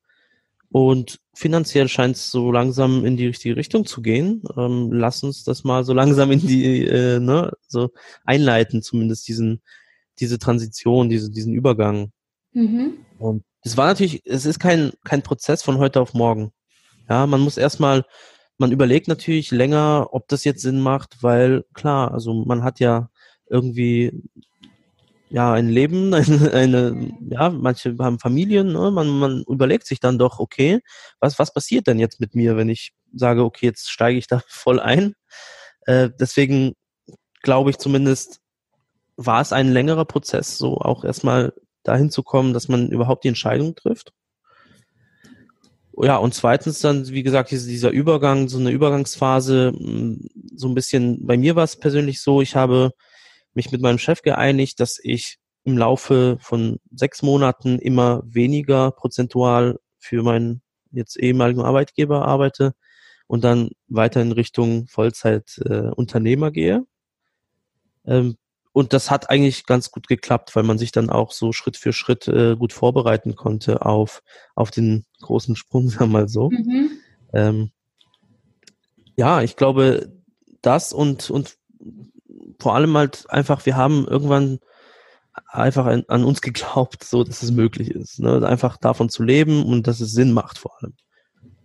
Und 0.70 1.20
finanziell 1.34 1.90
scheint 1.90 2.16
es 2.16 2.32
so 2.32 2.52
langsam 2.52 3.06
in 3.06 3.18
die 3.18 3.28
richtige 3.28 3.58
Richtung 3.58 3.86
zu 3.86 4.02
gehen. 4.02 4.42
Ähm, 4.58 4.92
lass 4.92 5.22
uns 5.22 5.44
das 5.44 5.64
mal 5.64 5.84
so 5.84 5.94
langsam 5.94 6.32
in 6.32 6.40
die, 6.40 6.86
äh, 6.88 7.20
ne, 7.20 7.52
so 7.68 7.90
einleiten, 8.26 8.82
zumindest 8.82 9.28
diesen, 9.28 9.62
diese 10.20 10.40
Transition, 10.40 11.10
diese, 11.10 11.30
diesen 11.30 11.54
Übergang. 11.54 12.12
Mhm. 12.54 13.00
Und 13.20 13.44
es 13.64 13.76
war 13.76 13.88
natürlich, 13.88 14.22
es 14.26 14.46
ist 14.46 14.60
kein, 14.60 14.94
kein 15.04 15.24
Prozess 15.24 15.62
von 15.62 15.78
heute 15.78 16.00
auf 16.00 16.14
morgen. 16.14 16.54
Ja, 17.10 17.28
man 17.28 17.42
muss 17.42 17.58
erstmal, 17.58 18.06
man 18.58 18.72
überlegt 18.72 19.10
natürlich 19.10 19.52
länger, 19.52 20.08
ob 20.12 20.30
das 20.30 20.46
jetzt 20.46 20.62
Sinn 20.62 20.80
macht, 20.80 21.22
weil 21.22 21.66
klar, 21.74 22.14
also 22.14 22.34
man 22.46 22.64
hat 22.64 22.80
ja 22.80 23.10
irgendwie 23.50 24.24
ja 25.32 25.54
ein 25.54 25.70
Leben, 25.70 26.14
eine, 26.14 26.52
eine 26.52 27.12
ja, 27.30 27.50
manche 27.50 27.96
haben 28.00 28.20
Familien, 28.20 28.74
ne? 28.74 28.92
man, 28.92 29.08
man 29.08 29.44
überlegt 29.48 29.88
sich 29.88 30.00
dann 30.00 30.20
doch, 30.20 30.40
okay, 30.40 30.82
was, 31.20 31.40
was 31.40 31.54
passiert 31.54 31.88
denn 31.88 32.00
jetzt 32.00 32.20
mit 32.20 32.36
mir, 32.36 32.58
wenn 32.58 32.70
ich 32.70 32.92
sage, 33.14 33.44
okay, 33.44 33.66
jetzt 33.68 33.90
steige 33.90 34.18
ich 34.18 34.28
da 34.28 34.42
voll 34.48 34.80
ein. 34.80 35.16
Äh, 35.86 36.10
deswegen 36.20 36.74
glaube 37.42 37.72
ich 37.72 37.78
zumindest, 37.78 38.40
war 39.18 39.42
es 39.42 39.54
ein 39.54 39.72
längerer 39.72 40.06
Prozess, 40.06 40.58
so 40.58 40.78
auch 40.78 41.04
erstmal 41.04 41.54
dahin 41.84 42.12
zu 42.12 42.24
kommen, 42.24 42.54
dass 42.54 42.68
man 42.68 42.90
überhaupt 42.90 43.24
die 43.24 43.30
Entscheidung 43.30 43.76
trifft. 43.76 44.14
Ja, 45.98 46.18
und 46.18 46.34
zweitens 46.34 46.80
dann, 46.80 47.08
wie 47.10 47.22
gesagt, 47.22 47.52
dieser 47.52 47.92
Übergang, 47.92 48.48
so 48.48 48.58
eine 48.58 48.72
Übergangsphase, 48.72 49.74
mm, 49.74 50.28
so 50.56 50.68
ein 50.68 50.74
bisschen, 50.74 51.26
bei 51.26 51.38
mir 51.38 51.56
war 51.56 51.64
es 51.64 51.76
persönlich 51.76 52.22
so, 52.22 52.42
ich 52.42 52.56
habe 52.56 52.94
mich 53.54 53.72
mit 53.72 53.82
meinem 53.82 53.98
Chef 53.98 54.22
geeinigt, 54.22 54.80
dass 54.80 55.00
ich 55.02 55.38
im 55.64 55.78
Laufe 55.78 56.38
von 56.40 56.80
sechs 56.92 57.22
Monaten 57.22 57.80
immer 57.80 58.24
weniger 58.26 58.92
prozentual 58.92 59.80
für 60.00 60.24
meinen 60.24 60.62
jetzt 60.92 61.18
ehemaligen 61.18 61.62
Arbeitgeber 61.62 62.28
arbeite 62.28 62.74
und 63.28 63.44
dann 63.44 63.70
weiter 63.88 64.22
in 64.22 64.32
Richtung 64.32 64.88
Vollzeit 64.88 65.58
äh, 65.66 66.52
gehe. 66.52 66.86
Ähm, 68.06 68.36
und 68.74 68.94
das 68.94 69.12
hat 69.12 69.30
eigentlich 69.30 69.66
ganz 69.66 69.92
gut 69.92 70.08
geklappt, 70.08 70.56
weil 70.56 70.64
man 70.64 70.78
sich 70.78 70.92
dann 70.92 71.10
auch 71.10 71.32
so 71.32 71.52
Schritt 71.52 71.78
für 71.78 71.94
Schritt 71.94 72.28
äh, 72.28 72.56
gut 72.56 72.74
vorbereiten 72.74 73.36
konnte 73.36 73.86
auf, 73.86 74.24
auf 74.56 74.72
den 74.72 75.06
großen 75.22 75.56
Sprung, 75.56 75.90
sagen 75.90 76.12
wir 76.12 76.20
mal 76.20 76.28
so. 76.28 76.50
Mhm. 76.50 76.92
Ähm, 77.34 77.72
ja, 79.16 79.42
ich 79.42 79.56
glaube, 79.56 80.12
das 80.62 80.94
und, 80.94 81.30
und 81.30 81.58
vor 82.62 82.76
allem 82.76 82.96
halt 82.96 83.30
einfach, 83.30 83.66
wir 83.66 83.76
haben 83.76 84.08
irgendwann 84.08 84.60
einfach 85.48 85.86
an, 85.86 86.04
an 86.08 86.24
uns 86.24 86.42
geglaubt, 86.42 87.04
so 87.04 87.24
dass 87.24 87.44
es 87.44 87.52
möglich 87.52 87.92
ist. 87.92 88.20
Ne? 88.20 88.46
Einfach 88.48 88.78
davon 88.78 89.10
zu 89.10 89.24
leben 89.24 89.66
und 89.66 89.88
dass 89.88 90.00
es 90.00 90.12
Sinn 90.12 90.32
macht 90.32 90.58
vor 90.58 90.78
allem. 90.80 90.94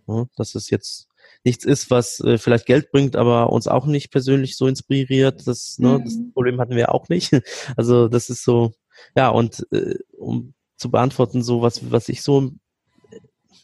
Ne? 0.07 0.27
Dass 0.35 0.55
es 0.55 0.69
jetzt 0.69 1.07
nichts 1.43 1.65
ist, 1.65 1.91
was 1.91 2.19
äh, 2.21 2.37
vielleicht 2.37 2.65
Geld 2.65 2.91
bringt, 2.91 3.15
aber 3.15 3.51
uns 3.51 3.67
auch 3.67 3.85
nicht 3.85 4.11
persönlich 4.11 4.57
so 4.57 4.67
inspiriert. 4.67 5.47
Das, 5.47 5.77
ne, 5.79 5.99
mhm. 5.99 6.03
das 6.03 6.17
Problem 6.33 6.59
hatten 6.59 6.75
wir 6.75 6.93
auch 6.93 7.09
nicht. 7.09 7.31
Also 7.77 8.07
das 8.07 8.29
ist 8.29 8.43
so, 8.43 8.73
ja, 9.15 9.29
und 9.29 9.65
äh, 9.71 9.95
um 10.17 10.53
zu 10.77 10.89
beantworten, 10.89 11.43
so 11.43 11.61
was, 11.61 11.91
was 11.91 12.09
ich 12.09 12.21
so 12.21 12.51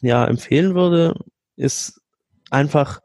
ja 0.00 0.24
empfehlen 0.26 0.74
würde, 0.74 1.14
ist 1.56 2.00
einfach, 2.50 3.00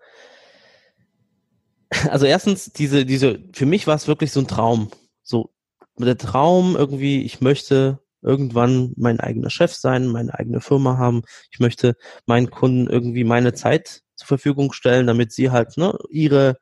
also 2.10 2.25
erstens, 2.25 2.71
diese, 2.71 3.06
diese, 3.06 3.39
für 3.54 3.65
mich 3.65 3.88
war 3.88 3.95
es 3.95 4.08
wirklich 4.08 4.32
so 4.32 4.39
ein 4.41 4.47
Traum. 4.47 4.89
So, 5.23 5.52
der 5.97 6.17
Traum 6.17 6.75
irgendwie, 6.75 7.23
ich 7.23 7.41
möchte 7.41 7.99
irgendwann 8.21 8.93
mein 8.97 9.19
eigener 9.19 9.49
Chef 9.49 9.73
sein, 9.73 10.08
meine 10.08 10.34
eigene 10.34 10.62
Firma 10.62 10.97
haben. 10.97 11.23
Ich 11.52 11.60
möchte 11.60 11.95
meinen 12.25 12.49
Kunden 12.49 12.88
irgendwie 12.88 13.23
meine 13.23 13.54
Zeit 13.54 14.02
zur 14.15 14.28
Verfügung 14.28 14.73
stellen, 14.73 15.08
damit 15.08 15.32
sie 15.32 15.52
halt 15.52 15.78
ne, 15.78 15.97
ihre, 16.10 16.58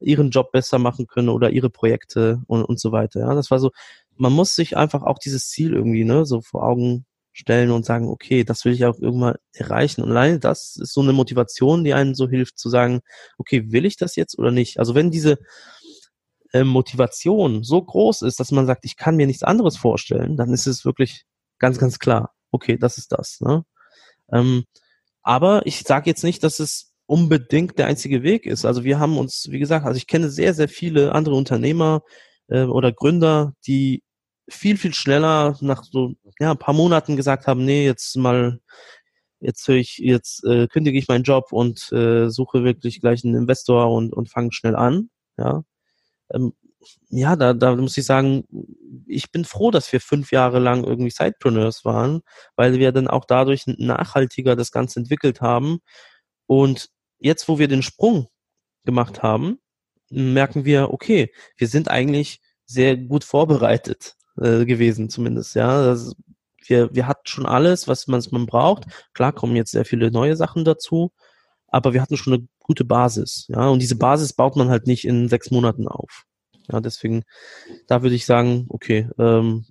ihren 0.00 0.30
Job 0.30 0.52
besser 0.52 0.78
machen 0.78 1.06
können 1.06 1.28
oder 1.28 1.50
ihre 1.50 1.70
Projekte 1.70 2.40
und, 2.46 2.64
und 2.64 2.80
so 2.80 2.92
weiter. 2.92 3.20
Ja, 3.20 3.34
das 3.34 3.50
war 3.50 3.58
so, 3.58 3.70
man 4.16 4.32
muss 4.32 4.54
sich 4.54 4.76
einfach 4.76 5.02
auch 5.02 5.18
dieses 5.18 5.48
Ziel 5.48 5.74
irgendwie 5.74 6.04
ne, 6.04 6.24
so 6.24 6.40
vor 6.40 6.64
Augen 6.64 7.04
stellen 7.32 7.70
und 7.70 7.86
sagen, 7.86 8.08
okay, 8.08 8.44
das 8.44 8.64
will 8.64 8.72
ich 8.72 8.84
auch 8.84 8.98
irgendwann 8.98 9.36
erreichen. 9.52 10.02
Und 10.02 10.10
alleine 10.10 10.38
das 10.38 10.76
ist 10.76 10.92
so 10.92 11.00
eine 11.00 11.12
Motivation, 11.12 11.84
die 11.84 11.94
einem 11.94 12.14
so 12.14 12.28
hilft 12.28 12.58
zu 12.58 12.68
sagen, 12.68 13.00
okay, 13.38 13.72
will 13.72 13.86
ich 13.86 13.96
das 13.96 14.16
jetzt 14.16 14.38
oder 14.38 14.50
nicht? 14.50 14.78
Also 14.78 14.94
wenn 14.94 15.10
diese 15.10 15.38
äh, 16.52 16.64
Motivation 16.64 17.64
so 17.64 17.82
groß 17.82 18.22
ist, 18.22 18.38
dass 18.38 18.52
man 18.52 18.66
sagt, 18.66 18.84
ich 18.84 18.96
kann 18.96 19.16
mir 19.16 19.26
nichts 19.26 19.42
anderes 19.42 19.76
vorstellen, 19.76 20.36
dann 20.36 20.52
ist 20.52 20.66
es 20.66 20.84
wirklich 20.84 21.24
ganz, 21.58 21.78
ganz 21.78 21.98
klar, 21.98 22.34
okay, 22.50 22.76
das 22.76 22.98
ist 22.98 23.12
das. 23.12 23.40
Ne? 23.40 23.64
Ähm, 24.32 24.64
aber 25.22 25.66
ich 25.66 25.80
sage 25.82 26.10
jetzt 26.10 26.24
nicht, 26.24 26.44
dass 26.44 26.60
es 26.60 26.92
unbedingt 27.06 27.78
der 27.78 27.86
einzige 27.86 28.22
Weg 28.22 28.46
ist. 28.46 28.64
Also 28.64 28.84
wir 28.84 28.98
haben 28.98 29.18
uns, 29.18 29.48
wie 29.50 29.58
gesagt, 29.58 29.86
also 29.86 29.96
ich 29.96 30.06
kenne 30.06 30.30
sehr, 30.30 30.54
sehr 30.54 30.68
viele 30.68 31.12
andere 31.12 31.34
Unternehmer 31.34 32.02
äh, 32.48 32.64
oder 32.64 32.92
Gründer, 32.92 33.54
die 33.66 34.02
viel, 34.52 34.76
viel 34.76 34.94
schneller 34.94 35.56
nach 35.60 35.84
so 35.84 36.14
ja, 36.38 36.52
ein 36.52 36.58
paar 36.58 36.74
Monaten 36.74 37.16
gesagt 37.16 37.46
haben, 37.46 37.64
nee, 37.64 37.84
jetzt 37.84 38.16
mal, 38.16 38.60
jetzt 39.40 39.66
höre 39.68 39.76
ich, 39.76 39.98
jetzt 39.98 40.44
äh, 40.44 40.68
kündige 40.68 40.98
ich 40.98 41.08
meinen 41.08 41.24
Job 41.24 41.52
und 41.52 41.90
äh, 41.92 42.28
suche 42.30 42.64
wirklich 42.64 43.00
gleich 43.00 43.24
einen 43.24 43.34
Investor 43.34 43.92
und, 43.92 44.12
und 44.12 44.30
fange 44.30 44.52
schnell 44.52 44.76
an. 44.76 45.10
Ja, 45.36 45.64
ähm, 46.32 46.52
ja, 47.10 47.36
da, 47.36 47.54
da 47.54 47.76
muss 47.76 47.96
ich 47.96 48.04
sagen, 48.04 48.44
ich 49.06 49.30
bin 49.30 49.44
froh, 49.44 49.70
dass 49.70 49.92
wir 49.92 50.00
fünf 50.00 50.32
Jahre 50.32 50.58
lang 50.58 50.84
irgendwie 50.84 51.10
Sidepreneurs 51.10 51.84
waren, 51.84 52.22
weil 52.56 52.78
wir 52.78 52.92
dann 52.92 53.08
auch 53.08 53.24
dadurch 53.24 53.66
nachhaltiger 53.66 54.56
das 54.56 54.72
Ganze 54.72 55.00
entwickelt 55.00 55.40
haben 55.40 55.80
und 56.46 56.90
jetzt, 57.18 57.48
wo 57.48 57.58
wir 57.58 57.68
den 57.68 57.82
Sprung 57.82 58.28
gemacht 58.84 59.22
haben, 59.22 59.58
merken 60.10 60.64
wir, 60.64 60.90
okay, 60.92 61.32
wir 61.56 61.68
sind 61.68 61.88
eigentlich 61.90 62.40
sehr 62.66 62.96
gut 62.96 63.24
vorbereitet 63.24 64.16
äh, 64.40 64.64
gewesen, 64.64 65.08
zumindest, 65.08 65.54
ja. 65.54 65.84
Das, 65.84 66.14
wir, 66.66 66.94
wir 66.94 67.06
hatten 67.06 67.26
schon 67.26 67.46
alles, 67.46 67.88
was 67.88 68.06
man, 68.06 68.22
man 68.30 68.46
braucht. 68.46 68.84
Klar 69.14 69.32
kommen 69.32 69.56
jetzt 69.56 69.72
sehr 69.72 69.84
viele 69.84 70.10
neue 70.10 70.36
Sachen 70.36 70.64
dazu, 70.64 71.12
aber 71.68 71.92
wir 71.92 72.02
hatten 72.02 72.16
schon 72.16 72.34
eine 72.34 72.46
gute 72.60 72.84
Basis, 72.84 73.46
ja. 73.48 73.68
Und 73.68 73.80
diese 73.80 73.96
Basis 73.96 74.32
baut 74.32 74.56
man 74.56 74.68
halt 74.68 74.86
nicht 74.86 75.04
in 75.04 75.28
sechs 75.28 75.50
Monaten 75.50 75.88
auf. 75.88 76.24
Ja, 76.70 76.80
deswegen, 76.80 77.24
da 77.88 78.02
würde 78.02 78.14
ich 78.14 78.26
sagen, 78.26 78.66
okay, 78.68 79.08
ähm, 79.18 79.66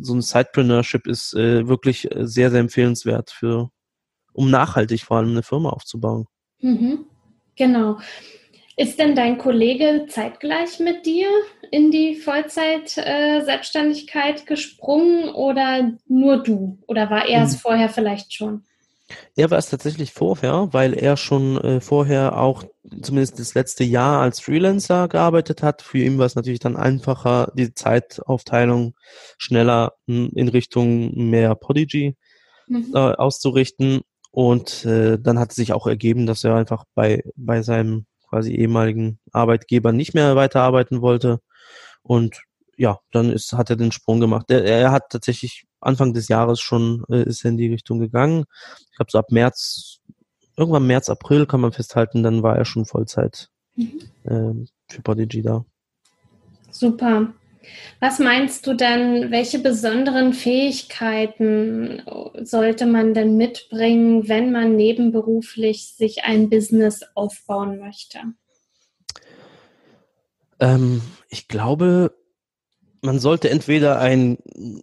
so 0.00 0.14
ein 0.14 0.22
Sidepreneurship 0.22 1.06
ist 1.06 1.34
äh, 1.34 1.66
wirklich 1.66 2.10
äh, 2.14 2.26
sehr, 2.26 2.50
sehr 2.50 2.60
empfehlenswert 2.60 3.30
für, 3.30 3.70
um 4.32 4.50
nachhaltig 4.50 5.02
vor 5.02 5.16
allem 5.18 5.30
eine 5.30 5.42
Firma 5.42 5.70
aufzubauen. 5.70 6.26
Mhm. 6.60 7.06
Genau. 7.56 7.98
Ist 8.80 8.98
denn 8.98 9.14
dein 9.14 9.36
Kollege 9.36 10.06
zeitgleich 10.08 10.80
mit 10.80 11.04
dir 11.04 11.28
in 11.70 11.90
die 11.90 12.16
Vollzeit-Selbstständigkeit 12.16 14.40
äh, 14.40 14.44
gesprungen 14.46 15.28
oder 15.28 15.92
nur 16.08 16.42
du? 16.42 16.78
Oder 16.86 17.10
war 17.10 17.28
er 17.28 17.44
es 17.44 17.56
mhm. 17.56 17.58
vorher 17.58 17.90
vielleicht 17.90 18.32
schon? 18.32 18.64
Er 19.36 19.50
war 19.50 19.58
es 19.58 19.68
tatsächlich 19.68 20.12
vorher, 20.12 20.68
weil 20.70 20.94
er 20.94 21.18
schon 21.18 21.58
äh, 21.58 21.82
vorher 21.82 22.38
auch 22.38 22.64
zumindest 23.02 23.38
das 23.38 23.52
letzte 23.52 23.84
Jahr 23.84 24.22
als 24.22 24.40
Freelancer 24.40 25.08
gearbeitet 25.08 25.62
hat. 25.62 25.82
Für 25.82 25.98
ihn 25.98 26.16
war 26.16 26.24
es 26.24 26.34
natürlich 26.34 26.60
dann 26.60 26.78
einfacher, 26.78 27.52
die 27.54 27.74
Zeitaufteilung 27.74 28.94
schneller 29.36 29.92
hm, 30.06 30.30
in 30.34 30.48
Richtung 30.48 31.28
mehr 31.28 31.54
Podigy 31.54 32.16
mhm. 32.66 32.92
äh, 32.94 32.98
auszurichten. 32.98 34.00
Und 34.30 34.86
äh, 34.86 35.18
dann 35.20 35.38
hat 35.38 35.52
sich 35.52 35.74
auch 35.74 35.86
ergeben, 35.86 36.24
dass 36.24 36.44
er 36.44 36.54
einfach 36.54 36.84
bei, 36.94 37.22
bei 37.36 37.60
seinem 37.60 38.06
quasi 38.30 38.54
ehemaligen 38.54 39.18
Arbeitgeber 39.32 39.92
nicht 39.92 40.14
mehr 40.14 40.36
weiterarbeiten 40.36 41.02
wollte. 41.02 41.40
Und 42.02 42.40
ja, 42.76 42.98
dann 43.12 43.30
ist, 43.30 43.52
hat 43.52 43.68
er 43.68 43.76
den 43.76 43.92
Sprung 43.92 44.20
gemacht. 44.20 44.50
Er, 44.50 44.64
er 44.64 44.92
hat 44.92 45.10
tatsächlich 45.10 45.66
Anfang 45.80 46.14
des 46.14 46.28
Jahres 46.28 46.60
schon 46.60 47.04
äh, 47.10 47.24
ist 47.24 47.44
er 47.44 47.50
in 47.50 47.56
die 47.56 47.68
Richtung 47.68 47.98
gegangen. 47.98 48.44
Ich 48.90 48.96
glaube, 48.96 49.10
so 49.10 49.18
ab 49.18 49.30
März, 49.30 49.98
irgendwann 50.56 50.86
März, 50.86 51.10
April 51.10 51.46
kann 51.46 51.60
man 51.60 51.72
festhalten, 51.72 52.22
dann 52.22 52.42
war 52.42 52.56
er 52.56 52.64
schon 52.64 52.86
Vollzeit 52.86 53.50
mhm. 53.74 54.00
äh, 54.24 54.66
für 54.88 55.02
Prodigy 55.02 55.42
da. 55.42 55.64
Super. 56.70 57.34
Was 58.00 58.18
meinst 58.18 58.66
du 58.66 58.74
denn, 58.74 59.30
welche 59.30 59.58
besonderen 59.58 60.32
Fähigkeiten 60.32 62.02
sollte 62.42 62.86
man 62.86 63.14
denn 63.14 63.36
mitbringen, 63.36 64.28
wenn 64.28 64.52
man 64.52 64.76
nebenberuflich 64.76 65.94
sich 65.94 66.24
ein 66.24 66.48
Business 66.48 67.02
aufbauen 67.14 67.78
möchte? 67.78 68.18
Ähm, 70.60 71.02
ich 71.28 71.48
glaube, 71.48 72.14
man 73.02 73.18
sollte 73.18 73.50
entweder 73.50 73.98
ein 73.98 74.38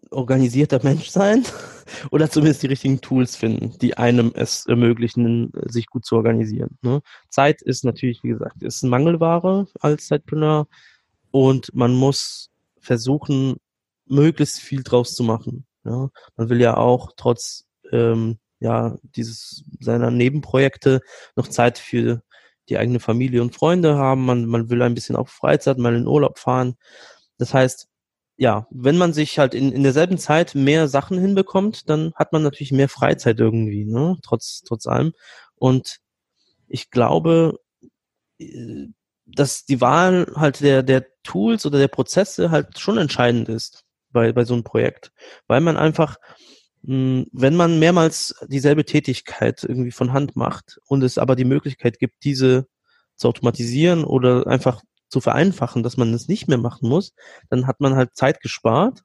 organisierter 0.10 0.80
Mensch 0.84 1.10
sein 1.10 1.44
oder 2.12 2.30
zumindest 2.30 2.64
die 2.64 2.68
richtigen 2.68 3.02
Tools 3.02 3.36
finden, 3.36 3.78
die 3.80 3.98
einem 3.98 4.32
es 4.36 4.66
ermöglichen, 4.66 5.52
sich 5.66 5.88
gut 5.88 6.06
zu 6.06 6.16
organisieren. 6.16 6.78
Ne? 6.82 7.02
Zeit 7.30 7.62
ist 7.62 7.86
natürlich, 7.86 8.24
wie 8.24 8.30
gesagt, 8.30 8.62
ist 8.64 8.84
Mangelware 8.84 9.68
als 9.80 10.08
Zeitpreneur 10.08 10.68
und 11.32 11.74
man 11.76 11.94
muss 11.94 12.50
versuchen, 12.88 13.58
möglichst 14.06 14.60
viel 14.60 14.84
draus 14.84 15.14
zu 15.14 15.24
machen. 15.24 15.68
Ja? 15.84 16.10
Man 16.36 16.50
will 16.50 16.62
ja 16.62 16.78
auch 16.78 17.12
trotz 17.16 17.66
ähm, 17.92 18.40
ja 18.60 18.98
dieses 19.04 19.66
seiner 19.80 20.10
Nebenprojekte 20.10 21.02
noch 21.36 21.48
Zeit 21.48 21.78
für 21.78 22.24
die 22.70 22.78
eigene 22.78 23.00
Familie 23.00 23.42
und 23.42 23.56
Freunde 23.56 23.98
haben. 23.98 24.26
Man, 24.26 24.46
man 24.46 24.70
will 24.70 24.82
ein 24.82 24.96
bisschen 24.96 25.16
auf 25.16 25.30
Freizeit, 25.30 25.78
mal 25.78 25.96
in 25.96 26.08
Urlaub 26.08 26.40
fahren. 26.40 26.76
Das 27.38 27.54
heißt, 27.54 27.88
ja, 28.38 28.68
wenn 28.70 28.98
man 28.98 29.14
sich 29.14 29.40
halt 29.40 29.54
in, 29.54 29.72
in 29.72 29.84
derselben 29.84 30.18
Zeit 30.18 30.56
mehr 30.56 30.88
Sachen 30.88 31.20
hinbekommt, 31.20 31.90
dann 31.90 32.14
hat 32.16 32.34
man 32.34 32.44
natürlich 32.44 32.72
mehr 32.72 32.90
Freizeit 32.90 33.40
irgendwie, 33.40 33.86
ne? 33.86 34.18
Trotz, 34.22 34.62
trotz 34.66 34.86
allem. 34.86 35.14
Und 35.56 35.98
ich 36.68 36.92
glaube, 36.92 37.60
äh, 38.40 38.88
dass 39.28 39.66
die 39.66 39.82
Wahl 39.82 40.32
halt 40.36 40.62
der, 40.62 40.84
der 40.84 41.06
Tools 41.24 41.66
oder 41.66 41.78
der 41.78 41.90
Prozesse 41.90 42.52
halt 42.52 42.80
schon 42.80 42.98
entscheidend 42.98 43.50
ist 43.50 43.84
bei, 44.12 44.32
bei 44.32 44.46
so 44.46 44.54
einem 44.54 44.64
Projekt. 44.64 45.12
Weil 45.48 45.62
man 45.62 45.78
einfach, 45.78 46.18
mh, 46.84 47.26
wenn 47.34 47.56
man 47.56 47.80
mehrmals 47.80 48.36
dieselbe 48.48 48.86
Tätigkeit 48.86 49.64
irgendwie 49.64 49.92
von 49.92 50.14
Hand 50.14 50.36
macht 50.36 50.80
und 50.88 51.04
es 51.04 51.18
aber 51.18 51.36
die 51.36 51.46
Möglichkeit 51.46 52.00
gibt, 52.00 52.24
diese 52.24 52.68
zu 53.16 53.28
automatisieren 53.28 54.04
oder 54.04 54.48
einfach 54.48 54.82
zu 55.10 55.22
vereinfachen, 55.22 55.84
dass 55.84 55.98
man 55.98 56.14
es 56.14 56.28
nicht 56.28 56.48
mehr 56.48 56.58
machen 56.58 56.90
muss, 56.90 57.14
dann 57.50 57.68
hat 57.68 57.80
man 57.80 57.96
halt 57.96 58.16
Zeit 58.16 58.42
gespart 58.42 59.04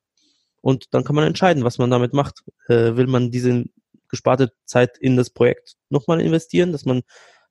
und 0.60 0.86
dann 0.92 1.04
kann 1.04 1.16
man 1.16 1.24
entscheiden, 1.24 1.64
was 1.64 1.78
man 1.78 1.90
damit 1.90 2.12
macht. 2.12 2.42
Äh, 2.68 2.96
will 2.96 3.06
man 3.06 3.30
diese 3.30 3.64
gesparte 4.08 4.52
Zeit 4.64 4.98
in 4.98 5.16
das 5.16 5.30
Projekt 5.30 5.74
nochmal 5.88 6.20
investieren, 6.20 6.72
dass 6.72 6.84
man 6.84 7.02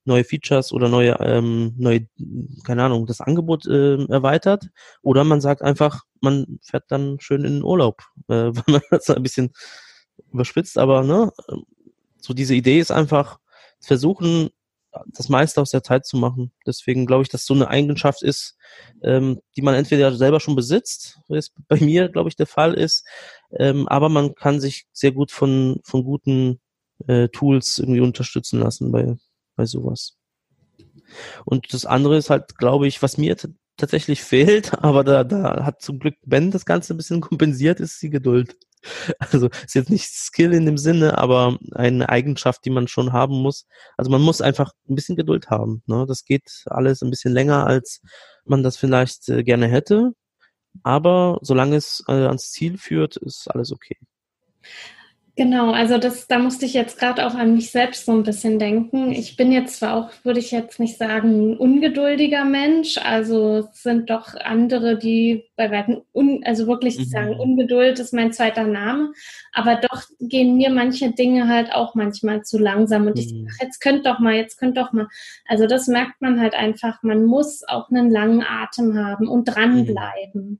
neue 0.05 0.23
Features 0.23 0.71
oder 0.71 0.89
neue, 0.89 1.17
ähm, 1.19 1.73
neue, 1.77 2.07
keine 2.63 2.83
Ahnung, 2.83 3.05
das 3.05 3.21
Angebot 3.21 3.65
äh, 3.67 4.03
erweitert, 4.05 4.69
oder 5.01 5.23
man 5.23 5.41
sagt 5.41 5.61
einfach, 5.61 6.03
man 6.21 6.59
fährt 6.63 6.85
dann 6.89 7.19
schön 7.19 7.45
in 7.45 7.55
den 7.55 7.63
Urlaub, 7.63 8.01
äh, 8.27 8.33
weil 8.53 8.63
man 8.67 8.81
das 8.89 9.09
ein 9.09 9.23
bisschen 9.23 9.51
überspitzt, 10.31 10.77
aber 10.77 11.03
ne, 11.03 11.31
so 12.17 12.33
diese 12.33 12.55
Idee 12.55 12.79
ist 12.79 12.91
einfach 12.91 13.39
versuchen, 13.79 14.49
das 15.07 15.29
meiste 15.29 15.61
aus 15.61 15.71
der 15.71 15.83
Zeit 15.83 16.05
zu 16.05 16.17
machen. 16.17 16.51
Deswegen 16.65 17.05
glaube 17.05 17.23
ich, 17.23 17.29
dass 17.29 17.45
so 17.45 17.53
eine 17.53 17.69
Eigenschaft 17.69 18.23
ist, 18.23 18.57
ähm, 19.03 19.39
die 19.55 19.61
man 19.61 19.75
entweder 19.75 20.13
selber 20.15 20.39
schon 20.39 20.55
besitzt, 20.55 21.19
was 21.27 21.51
bei 21.67 21.79
mir, 21.79 22.09
glaube 22.09 22.29
ich, 22.29 22.35
der 22.35 22.47
Fall 22.47 22.73
ist, 22.73 23.05
ähm, 23.57 23.87
aber 23.87 24.09
man 24.09 24.35
kann 24.35 24.59
sich 24.59 24.87
sehr 24.91 25.11
gut 25.11 25.31
von, 25.31 25.79
von 25.83 26.03
guten 26.03 26.59
äh, 27.07 27.29
Tools 27.29 27.79
irgendwie 27.79 28.01
unterstützen 28.01 28.59
lassen 28.59 28.91
bei, 28.91 29.15
bei 29.61 29.65
sowas. 29.67 30.17
Und 31.45 31.71
das 31.73 31.85
andere 31.85 32.17
ist 32.17 32.31
halt, 32.31 32.57
glaube 32.57 32.87
ich, 32.87 33.03
was 33.03 33.17
mir 33.17 33.37
tatsächlich 33.77 34.23
fehlt, 34.23 34.73
aber 34.83 35.03
da, 35.03 35.23
da 35.23 35.65
hat 35.65 35.81
zum 35.81 35.99
Glück 35.99 36.15
Ben 36.25 36.49
das 36.49 36.65
Ganze 36.65 36.93
ein 36.93 36.97
bisschen 36.97 37.21
kompensiert, 37.29 37.79
ist 37.79 38.01
die 38.01 38.09
Geduld. 38.09 38.57
Also 39.19 39.47
ist 39.49 39.75
jetzt 39.75 39.91
nicht 39.91 40.09
Skill 40.09 40.53
in 40.53 40.65
dem 40.65 40.79
Sinne, 40.79 41.19
aber 41.19 41.59
eine 41.73 42.09
Eigenschaft, 42.09 42.65
die 42.65 42.71
man 42.71 42.87
schon 42.87 43.13
haben 43.13 43.39
muss. 43.39 43.67
Also 43.95 44.09
man 44.09 44.23
muss 44.23 44.41
einfach 44.41 44.71
ein 44.89 44.95
bisschen 44.95 45.15
Geduld 45.15 45.51
haben. 45.51 45.83
Ne? 45.85 46.05
Das 46.07 46.25
geht 46.25 46.63
alles 46.65 47.03
ein 47.03 47.11
bisschen 47.11 47.31
länger, 47.31 47.67
als 47.67 48.01
man 48.43 48.63
das 48.63 48.77
vielleicht 48.77 49.29
äh, 49.29 49.43
gerne 49.43 49.67
hätte. 49.67 50.13
Aber 50.81 51.37
solange 51.43 51.75
es 51.75 52.03
äh, 52.07 52.25
ans 52.25 52.49
Ziel 52.49 52.79
führt, 52.79 53.17
ist 53.17 53.47
alles 53.51 53.71
okay. 53.71 53.97
Genau, 55.37 55.71
also 55.71 55.97
das, 55.97 56.27
da 56.27 56.39
musste 56.39 56.65
ich 56.65 56.73
jetzt 56.73 56.99
gerade 56.99 57.25
auch 57.25 57.35
an 57.35 57.55
mich 57.55 57.71
selbst 57.71 58.05
so 58.05 58.11
ein 58.11 58.23
bisschen 58.23 58.59
denken. 58.59 59.13
Ich 59.13 59.37
bin 59.37 59.53
jetzt 59.53 59.77
zwar 59.77 59.95
auch, 59.95 60.11
würde 60.25 60.41
ich 60.41 60.51
jetzt 60.51 60.77
nicht 60.77 60.97
sagen, 60.97 61.51
ein 61.51 61.57
ungeduldiger 61.57 62.43
Mensch. 62.43 62.97
Also 62.97 63.59
es 63.59 63.81
sind 63.81 64.09
doch 64.09 64.35
andere, 64.35 64.97
die 64.97 65.45
bei 65.55 65.71
weitem, 65.71 66.01
un, 66.13 66.43
also 66.43 66.67
wirklich 66.67 66.99
mhm. 66.99 67.03
sagen, 67.05 67.39
Ungeduld 67.39 67.97
ist 67.99 68.13
mein 68.13 68.33
zweiter 68.33 68.65
Name. 68.65 69.13
Aber 69.53 69.77
doch 69.77 70.03
gehen 70.19 70.57
mir 70.57 70.69
manche 70.69 71.11
Dinge 71.11 71.47
halt 71.47 71.71
auch 71.71 71.95
manchmal 71.95 72.43
zu 72.43 72.59
langsam. 72.59 73.07
Und 73.07 73.15
mhm. 73.15 73.21
ich 73.21 73.29
sage, 73.29 73.57
jetzt 73.61 73.79
könnt 73.79 74.05
doch 74.05 74.19
mal, 74.19 74.35
jetzt 74.35 74.57
könnt 74.57 74.75
doch 74.77 74.91
mal. 74.91 75.07
Also 75.47 75.65
das 75.65 75.87
merkt 75.87 76.21
man 76.21 76.41
halt 76.41 76.55
einfach. 76.55 77.03
Man 77.03 77.23
muss 77.23 77.63
auch 77.69 77.89
einen 77.89 78.11
langen 78.11 78.43
Atem 78.43 78.97
haben 78.97 79.29
und 79.29 79.45
dranbleiben. 79.45 80.41
Mhm 80.41 80.59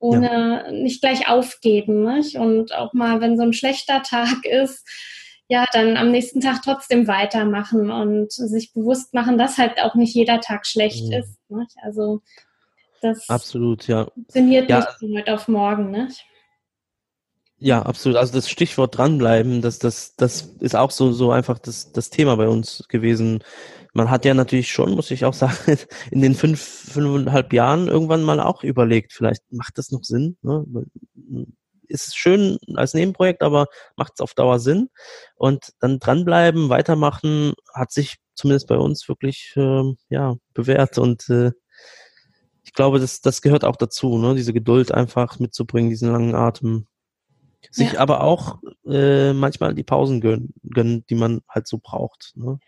ohne 0.00 0.64
ja. 0.66 0.72
nicht 0.72 1.00
gleich 1.00 1.28
aufgeben. 1.28 2.04
Nicht? 2.04 2.36
Und 2.36 2.74
auch 2.74 2.92
mal, 2.92 3.20
wenn 3.20 3.36
so 3.36 3.42
ein 3.42 3.52
schlechter 3.52 4.02
Tag 4.02 4.44
ist, 4.44 4.86
ja, 5.48 5.64
dann 5.72 5.96
am 5.96 6.10
nächsten 6.10 6.40
Tag 6.40 6.60
trotzdem 6.62 7.06
weitermachen 7.08 7.90
und 7.90 8.32
sich 8.32 8.72
bewusst 8.74 9.14
machen, 9.14 9.38
dass 9.38 9.56
halt 9.56 9.80
auch 9.80 9.94
nicht 9.94 10.14
jeder 10.14 10.40
Tag 10.40 10.66
schlecht 10.66 11.06
mhm. 11.06 11.12
ist. 11.12 11.38
Nicht? 11.48 11.74
Also 11.82 12.20
das 13.00 13.28
absolut, 13.28 13.86
ja. 13.86 14.06
funktioniert 14.12 14.68
ja. 14.68 14.80
nicht 14.80 14.98
von 14.98 15.16
heute 15.16 15.34
auf 15.34 15.48
morgen, 15.48 15.90
nicht? 15.90 16.26
Ja, 17.60 17.82
absolut. 17.82 18.18
Also 18.18 18.32
das 18.34 18.48
Stichwort 18.48 18.96
dranbleiben, 18.96 19.62
das, 19.62 19.78
das, 19.78 20.14
das 20.14 20.54
ist 20.60 20.76
auch 20.76 20.92
so, 20.92 21.12
so 21.12 21.32
einfach 21.32 21.58
das, 21.58 21.92
das 21.92 22.10
Thema 22.10 22.36
bei 22.36 22.48
uns 22.48 22.84
gewesen 22.88 23.42
man 23.98 24.10
hat 24.10 24.24
ja 24.24 24.34
natürlich 24.34 24.70
schon, 24.70 24.92
muss 24.92 25.10
ich 25.10 25.24
auch 25.24 25.34
sagen, 25.34 25.56
in 26.10 26.22
den 26.22 26.34
fünf, 26.34 26.60
fünfeinhalb 26.60 27.52
Jahren 27.52 27.88
irgendwann 27.88 28.22
mal 28.22 28.40
auch 28.40 28.62
überlegt, 28.62 29.12
vielleicht 29.12 29.42
macht 29.50 29.76
das 29.76 29.90
noch 29.90 30.04
Sinn. 30.04 30.36
Ne? 30.42 30.64
Ist 31.88 32.16
schön 32.16 32.58
als 32.74 32.94
Nebenprojekt, 32.94 33.42
aber 33.42 33.66
macht 33.96 34.12
es 34.14 34.20
auf 34.20 34.34
Dauer 34.34 34.60
Sinn. 34.60 34.90
Und 35.36 35.72
dann 35.80 35.98
dranbleiben, 35.98 36.68
weitermachen, 36.68 37.54
hat 37.74 37.92
sich 37.92 38.16
zumindest 38.34 38.68
bei 38.68 38.76
uns 38.76 39.08
wirklich 39.08 39.52
äh, 39.56 39.82
ja, 40.10 40.36
bewährt. 40.54 40.98
Und 40.98 41.28
äh, 41.30 41.52
ich 42.62 42.74
glaube, 42.74 43.00
das, 43.00 43.20
das 43.20 43.42
gehört 43.42 43.64
auch 43.64 43.76
dazu, 43.76 44.18
ne? 44.18 44.34
diese 44.34 44.52
Geduld 44.52 44.92
einfach 44.92 45.38
mitzubringen, 45.38 45.90
diesen 45.90 46.12
langen 46.12 46.34
Atem. 46.34 46.86
Sich 47.70 47.92
ja. 47.92 48.00
aber 48.00 48.22
auch 48.22 48.58
äh, 48.86 49.32
manchmal 49.32 49.74
die 49.74 49.82
Pausen 49.82 50.20
gönnen, 50.20 50.54
gönnen, 50.62 51.04
die 51.08 51.14
man 51.14 51.42
halt 51.48 51.66
so 51.66 51.78
braucht. 51.78 52.32
Ne? 52.36 52.58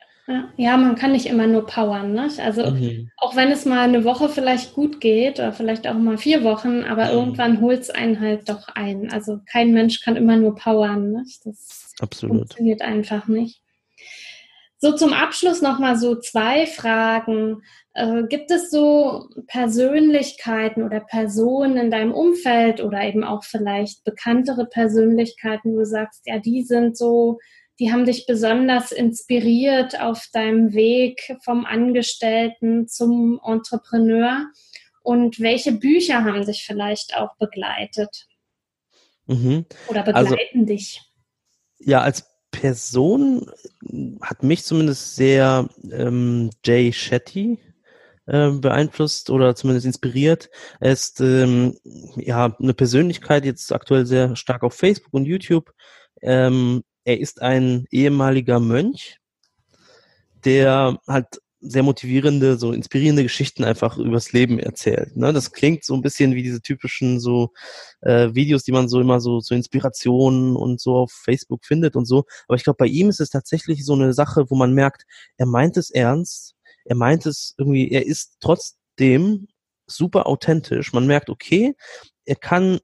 Ja, 0.57 0.77
man 0.77 0.95
kann 0.95 1.13
nicht 1.13 1.27
immer 1.27 1.47
nur 1.47 1.67
powern. 1.67 2.13
Ne? 2.13 2.29
Also 2.43 2.71
mhm. 2.71 3.11
auch 3.17 3.35
wenn 3.37 3.51
es 3.51 3.65
mal 3.65 3.81
eine 3.81 4.05
Woche 4.05 4.29
vielleicht 4.29 4.75
gut 4.75 5.01
geht 5.01 5.39
oder 5.39 5.53
vielleicht 5.53 5.89
auch 5.89 5.95
mal 5.95 6.19
vier 6.19 6.45
Wochen, 6.45 6.85
aber 6.85 7.07
mhm. 7.07 7.11
irgendwann 7.11 7.61
holt 7.61 7.81
es 7.81 7.91
einen 7.91 8.21
halt 8.21 8.49
doch 8.49 8.69
ein. 8.69 9.11
Also 9.13 9.41
kein 9.47 9.73
Mensch 9.73 10.01
kann 10.01 10.17
immer 10.17 10.37
nur 10.37 10.55
powern. 10.55 11.11
Ne? 11.13 11.25
Das 11.45 11.95
Absolut. 12.01 12.37
funktioniert 12.37 12.83
einfach 12.83 13.27
nicht. 13.27 13.63
So 14.83 14.93
zum 14.93 15.13
Abschluss 15.13 15.61
nochmal 15.61 15.97
so 15.97 16.17
zwei 16.17 16.67
Fragen. 16.67 17.63
Äh, 17.93 18.25
gibt 18.25 18.51
es 18.51 18.71
so 18.71 19.29
Persönlichkeiten 19.47 20.83
oder 20.83 21.01
Personen 21.01 21.77
in 21.77 21.91
deinem 21.91 22.13
Umfeld 22.13 22.81
oder 22.81 23.03
eben 23.03 23.23
auch 23.23 23.45
vielleicht 23.45 24.05
bekanntere 24.05 24.67
Persönlichkeiten, 24.67 25.75
wo 25.75 25.81
du 25.81 25.87
sagst, 25.87 26.23
ja, 26.27 26.39
die 26.39 26.63
sind 26.63 26.97
so 26.97 27.39
die 27.81 27.91
haben 27.91 28.05
dich 28.05 28.27
besonders 28.27 28.93
inspiriert 28.93 29.99
auf 29.99 30.29
deinem 30.35 30.75
Weg 30.75 31.35
vom 31.43 31.65
Angestellten 31.65 32.87
zum 32.87 33.41
Entrepreneur? 33.43 34.47
Und 35.03 35.41
welche 35.41 35.73
Bücher 35.73 36.25
haben 36.25 36.45
dich 36.45 36.65
vielleicht 36.67 37.17
auch 37.17 37.37
begleitet? 37.39 38.27
Mhm. 39.27 39.65
Oder 39.89 40.07
also 40.07 40.31
begleiten 40.31 40.61
also, 40.61 40.67
dich? 40.67 41.01
Ja, 41.79 42.03
als 42.03 42.30
Person 42.51 43.51
hat 44.21 44.43
mich 44.43 44.65
zumindest 44.65 45.17
sehr 45.17 45.69
ähm, 45.91 46.51
Jay 46.65 46.93
Shetty 46.93 47.59
äh, 48.27 48.51
beeinflusst 48.51 49.31
oder 49.31 49.55
zumindest 49.55 49.87
inspiriert. 49.87 50.51
Er 50.81 50.93
ist 50.93 51.21
ähm, 51.21 51.77
ja 52.17 52.57
eine 52.61 52.75
Persönlichkeit 52.75 53.45
jetzt 53.45 53.73
aktuell 53.73 54.07
sehr 54.07 54.37
stark 54.37 54.63
auf 54.63 54.75
Facebook 54.75 55.15
und 55.15 55.25
YouTube. 55.25 55.73
Ähm, 56.23 56.83
er 57.05 57.19
ist 57.19 57.43
ein 57.43 57.87
ehemaliger 57.91 58.61
Mönch, 58.61 59.19
der 60.45 60.99
halt 61.07 61.41
sehr 61.61 61.83
motivierende, 61.83 62.57
so 62.57 62.73
inspirierende 62.73 63.23
Geschichten 63.23 63.65
einfach 63.65 63.99
übers 63.99 64.33
Leben 64.33 64.59
erzählt. 64.59 65.17
Ne? 65.17 65.33
Das 65.33 65.53
klingt 65.53 65.85
so 65.85 65.95
ein 65.95 66.03
bisschen 66.03 66.35
wie 66.35 66.43
diese 66.43 66.63
typischen 66.63 67.21
so 67.21 67.53
äh, 68.01 68.35
Videos, 68.35 68.65
die 68.65 68.73
man 68.73 68.89
so 68.89 69.01
immer 69.01 69.21
so 69.21 69.41
so 69.41 69.55
Inspirationen 69.55 70.57
und 70.57 70.81
so 70.81 70.97
auf 70.97 71.13
Facebook 71.13 71.65
findet 71.65 71.97
und 71.97 72.07
so. 72.07 72.25
Aber 72.49 72.57
ich 72.57 72.65
glaube, 72.65 72.79
bei 72.79 72.87
ihm 72.87 73.09
ist 73.11 73.21
es 73.21 73.31
tatsächlich 73.31 73.85
so 73.85 73.95
eine 73.95 74.15
Sache, 74.15 74.51
wo 74.51 74.57
man 74.57 74.75
merkt, 74.75 75.05
er 75.37 75.47
meint 75.47 75.77
es 75.77 75.91
ernst, 75.91 76.55
er 76.85 76.97
meint 76.97 77.27
es 77.27 77.55
irgendwie, 77.59 77.91
er 77.91 78.07
ist 78.07 78.37
trotzdem 78.41 79.49
super 79.87 80.27
authentisch. 80.27 80.93
Man 80.93 81.07
merkt, 81.07 81.29
okay, 81.29 81.75
er 82.25 82.37
kann 82.37 82.81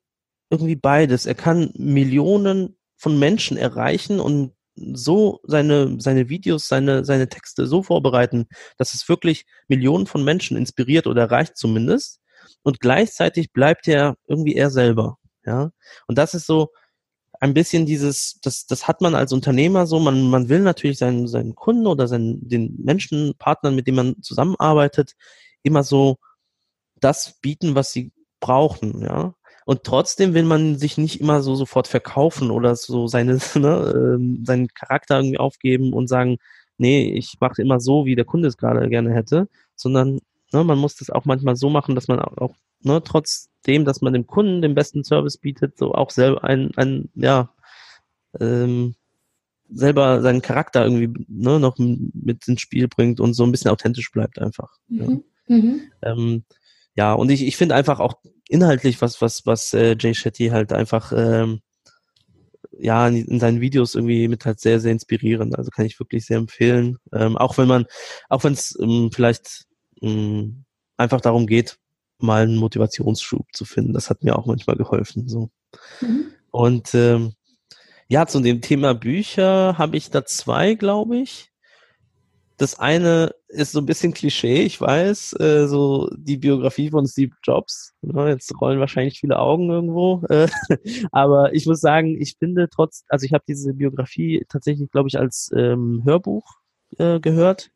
irgendwie 0.51 0.77
beides. 0.77 1.27
Er 1.27 1.35
kann 1.35 1.73
Millionen 1.77 2.77
von 2.97 3.19
Menschen 3.19 3.57
erreichen 3.57 4.21
und 4.21 4.53
so 4.77 5.41
seine, 5.45 5.97
seine 6.01 6.29
Videos, 6.29 6.69
seine, 6.69 7.05
seine 7.05 7.29
Texte 7.29 7.67
so 7.67 7.83
vorbereiten, 7.83 8.47
dass 8.77 8.95
es 8.95 9.09
wirklich 9.09 9.47
Millionen 9.69 10.07
von 10.07 10.25
Menschen 10.25 10.57
inspiriert 10.57 11.07
oder 11.07 11.23
erreicht 11.23 11.57
zumindest. 11.57 12.21
Und 12.63 12.81
gleichzeitig 12.81 13.53
bleibt 13.53 13.89
er 13.89 14.17
irgendwie 14.27 14.55
er 14.55 14.71
selber. 14.71 15.19
Ja. 15.45 15.71
Und 16.07 16.19
das 16.19 16.35
ist 16.35 16.47
so 16.47 16.71
ein 17.41 17.55
bisschen 17.55 17.87
dieses, 17.87 18.39
das, 18.43 18.67
das 18.67 18.89
hat 18.89 19.01
man 19.01 19.15
als 19.15 19.33
Unternehmer 19.33 19.87
so, 19.87 19.99
man, 19.99 20.29
man 20.31 20.49
will 20.49 20.61
natürlich 20.61 20.99
seinen, 20.99 21.29
seinen 21.29 21.55
Kunden 21.55 21.87
oder 21.87 22.09
seinen, 22.09 22.49
den 22.49 22.77
Menschen, 22.79 23.35
Partnern, 23.39 23.75
mit 23.75 23.87
denen 23.87 23.97
man 23.97 24.23
zusammenarbeitet, 24.23 25.13
immer 25.63 25.83
so 25.83 26.17
das 27.01 27.39
bieten, 27.41 27.75
was 27.75 27.93
sie 27.93 28.13
brauchen, 28.41 29.03
ja. 29.03 29.35
Und 29.67 29.83
trotzdem 29.83 30.33
will 30.33 30.45
man 30.45 30.79
sich 30.79 30.97
nicht 30.97 31.21
immer 31.21 31.43
so 31.43 31.57
sofort 31.57 31.89
verkaufen 31.89 32.53
oder 32.53 32.77
so 32.77 33.09
seine, 33.09 33.39
ne, 33.57 34.17
äh, 34.17 34.47
seinen 34.47 34.69
Charakter 34.69 35.17
irgendwie 35.17 35.39
aufgeben 35.39 35.93
und 35.93 36.07
sagen, 36.07 36.39
nee, 36.79 37.11
ich 37.13 37.39
mache 37.41 37.63
immer 37.63 37.81
so, 37.81 38.07
wie 38.07 38.15
der 38.15 38.25
Kunde 38.25 38.47
es 38.47 38.57
gerade 38.57 38.89
gerne 38.89 39.13
hätte, 39.13 39.49
sondern 39.75 40.21
ne, 40.53 40.63
man 40.63 40.79
muss 40.79 40.95
das 40.95 41.11
auch 41.11 41.25
manchmal 41.25 41.57
so 41.57 41.69
machen, 41.69 41.97
dass 41.97 42.07
man 42.07 42.21
auch, 42.21 42.55
ne, 42.83 43.03
trotzdem, 43.03 43.85
dass 43.85 44.03
man 44.03 44.13
dem 44.13 44.29
Kunden 44.29 44.63
den 44.63 44.77
besten 44.77 45.03
Service 45.03 45.37
bietet, 45.37 45.77
so 45.79 45.95
auch 45.95 46.11
selber 46.11 46.45
ein, 46.45 46.71
ein 46.77 47.11
ja, 47.17 47.51
ähm, 48.39 48.95
selber 49.69 50.23
seinen 50.23 50.43
Charakter 50.43 50.85
irgendwie 50.85 51.27
ne, 51.27 51.59
noch 51.59 51.77
mit 51.79 52.47
ins 52.47 52.61
Spiel 52.61 52.87
bringt 52.87 53.19
und 53.19 53.35
so 53.35 53.43
ein 53.43 53.51
bisschen 53.51 53.73
authentisch 53.73 54.13
bleibt 54.13 54.39
einfach. 54.39 54.79
Mhm. 54.87 55.25
Ja. 55.49 55.57
Mhm. 55.57 55.81
Ähm, 56.03 56.45
ja, 56.95 57.15
und 57.15 57.33
ich, 57.33 57.45
ich 57.45 57.57
finde 57.57 57.75
einfach 57.75 57.99
auch 57.99 58.15
inhaltlich 58.49 59.01
was, 59.03 59.21
was, 59.21 59.47
was 59.47 59.75
äh, 59.75 59.97
Jay 59.99 60.15
Shetty 60.15 60.49
halt 60.49 60.73
einfach 60.73 61.13
ähm, 61.15 61.61
ja 62.79 63.07
in, 63.09 63.17
in, 63.17 63.41
seinen 63.41 63.61
Videos 63.61 63.95
irgendwie 63.95 64.29
mit 64.29 64.45
halt 64.45 64.61
sehr, 64.61 64.81
sehr 64.81 64.93
inspirierend. 64.93 65.57
Also 65.57 65.71
kann 65.71 65.87
ich 65.87 65.99
wirklich 65.99 66.27
sehr 66.27 66.39
empfehlen. 66.39 66.99
Ähm, 67.13 67.37
auch 67.37 67.59
wenn 67.59 67.69
man, 67.69 67.87
auch 68.29 68.45
wenn 68.45 68.53
es 68.53 68.79
ähm, 68.81 69.11
vielleicht 69.13 69.67
ähm, 70.03 70.65
einfach 70.97 71.21
darum 71.21 71.47
geht, 71.47 71.79
mal 72.19 72.43
einen 72.43 72.57
Motivationsschub 72.57 73.47
zu 73.53 73.65
finden. 73.65 73.93
Das 73.93 74.11
hat 74.11 74.25
mir 74.25 74.37
auch 74.39 74.47
manchmal 74.47 74.77
geholfen. 74.77 75.29
So. 75.29 75.51
Mhm. 76.01 76.27
Und 76.51 76.95
ähm, 76.95 77.35
ja, 78.09 78.27
zu 78.27 78.41
dem 78.41 78.61
Thema 78.61 78.95
Bücher 78.95 79.77
habe 79.79 79.97
ich 79.97 80.11
da 80.11 80.25
zwei, 80.25 80.75
glaube 80.75 81.19
ich. 81.19 81.51
Das 82.59 82.79
eine 82.79 83.35
ist 83.49 83.73
so 83.73 83.81
ein 83.81 83.87
bisschen 83.87 84.15
Klischee, 84.15 84.63
ich 84.63 84.81
weiß, 84.81 85.39
äh, 85.41 85.67
so 85.67 86.11
die 86.17 86.39
Biografie 86.39 86.91
von 86.91 87.07
Steve 87.07 87.35
Jobs. 87.43 87.93
Ne, 88.01 88.31
jetzt 88.31 88.53
rollen 88.61 88.81
wahrscheinlich 88.81 89.21
viele 89.21 89.39
Augen 89.39 89.69
irgendwo. 89.69 90.23
Äh, 90.29 90.49
aber 91.13 91.53
ich 91.53 91.67
muss 91.67 91.81
sagen, 91.81 92.21
ich 92.21 92.37
finde 92.39 92.69
trotz, 92.71 93.05
also 93.09 93.25
ich 93.25 93.33
habe 93.35 93.45
diese 93.47 93.75
Biografie 93.75 94.47
tatsächlich, 94.49 94.91
glaube 94.91 95.09
ich, 95.09 95.19
als 95.19 95.51
ähm, 95.55 96.03
Hörbuch 96.05 96.45
äh, 96.99 97.21
gehört. 97.21 97.71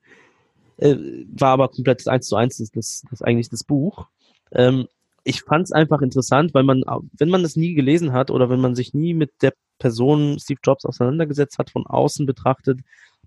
Äh, 0.78 0.96
war 1.28 1.50
aber 1.50 1.68
komplett 1.68 2.06
eins 2.08 2.26
zu 2.26 2.36
eins 2.36 2.56
das, 2.56 2.70
das, 2.70 3.02
das 3.10 3.20
eigentlich 3.20 3.50
das 3.50 3.64
Buch. 3.64 4.06
Ähm, 4.52 4.86
ich 5.24 5.42
fand 5.42 5.64
es 5.64 5.72
einfach 5.72 6.00
interessant, 6.00 6.54
weil 6.54 6.62
man, 6.62 6.82
wenn 7.18 7.28
man 7.28 7.42
das 7.42 7.56
nie 7.56 7.74
gelesen 7.74 8.12
hat 8.12 8.30
oder 8.30 8.48
wenn 8.48 8.60
man 8.60 8.74
sich 8.74 8.94
nie 8.94 9.12
mit 9.12 9.30
der 9.42 9.52
Person 9.78 10.38
Steve 10.38 10.60
Jobs 10.64 10.84
auseinandergesetzt 10.84 11.58
hat, 11.58 11.70
von 11.70 11.86
außen 11.86 12.26
betrachtet, 12.26 12.80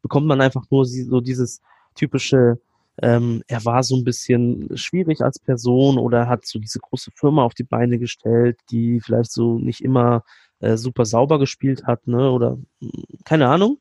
bekommt 0.03 0.27
man 0.27 0.41
einfach 0.41 0.65
nur 0.69 0.85
so 0.85 1.21
dieses 1.21 1.61
typische, 1.95 2.59
ähm, 3.01 3.41
er 3.47 3.65
war 3.65 3.81
so 3.81 3.95
ein 3.95 4.03
bisschen 4.03 4.77
schwierig 4.77 5.21
als 5.21 5.39
Person 5.39 5.97
oder 5.97 6.27
hat 6.27 6.45
so 6.45 6.59
diese 6.59 6.79
große 6.79 7.09
Firma 7.15 7.43
auf 7.43 7.55
die 7.55 7.63
Beine 7.63 7.97
gestellt, 7.97 8.59
die 8.69 9.01
vielleicht 9.01 9.31
so 9.31 9.57
nicht 9.57 9.83
immer 9.83 10.23
äh, 10.59 10.77
super 10.77 11.05
sauber 11.05 11.39
gespielt 11.39 11.85
hat, 11.85 12.05
ne? 12.05 12.29
Oder 12.29 12.59
hm, 12.81 12.91
keine 13.25 13.47
Ahnung. 13.47 13.79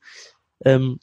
Ähm, 0.65 0.99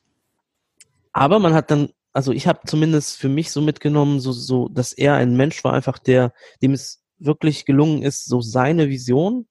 aber 1.12 1.38
man 1.38 1.54
hat 1.54 1.70
dann, 1.70 1.90
also 2.12 2.33
ich 2.33 2.46
habe 2.46 2.61
zumindest 2.66 3.18
für 3.18 3.28
mich 3.28 3.50
so 3.52 3.61
mitgenommen, 3.61 4.20
so, 4.20 4.33
so, 4.33 4.68
dass 4.68 4.92
er 4.92 5.14
ein 5.14 5.37
Mensch 5.37 5.62
war, 5.64 5.74
einfach 5.74 5.98
der, 5.98 6.33
dem 6.62 6.72
es 6.72 7.02
wirklich 7.18 7.66
gelungen 7.66 8.02
ist, 8.02 8.24
so 8.24 8.40
seine 8.40 8.88
Vision 8.88 9.46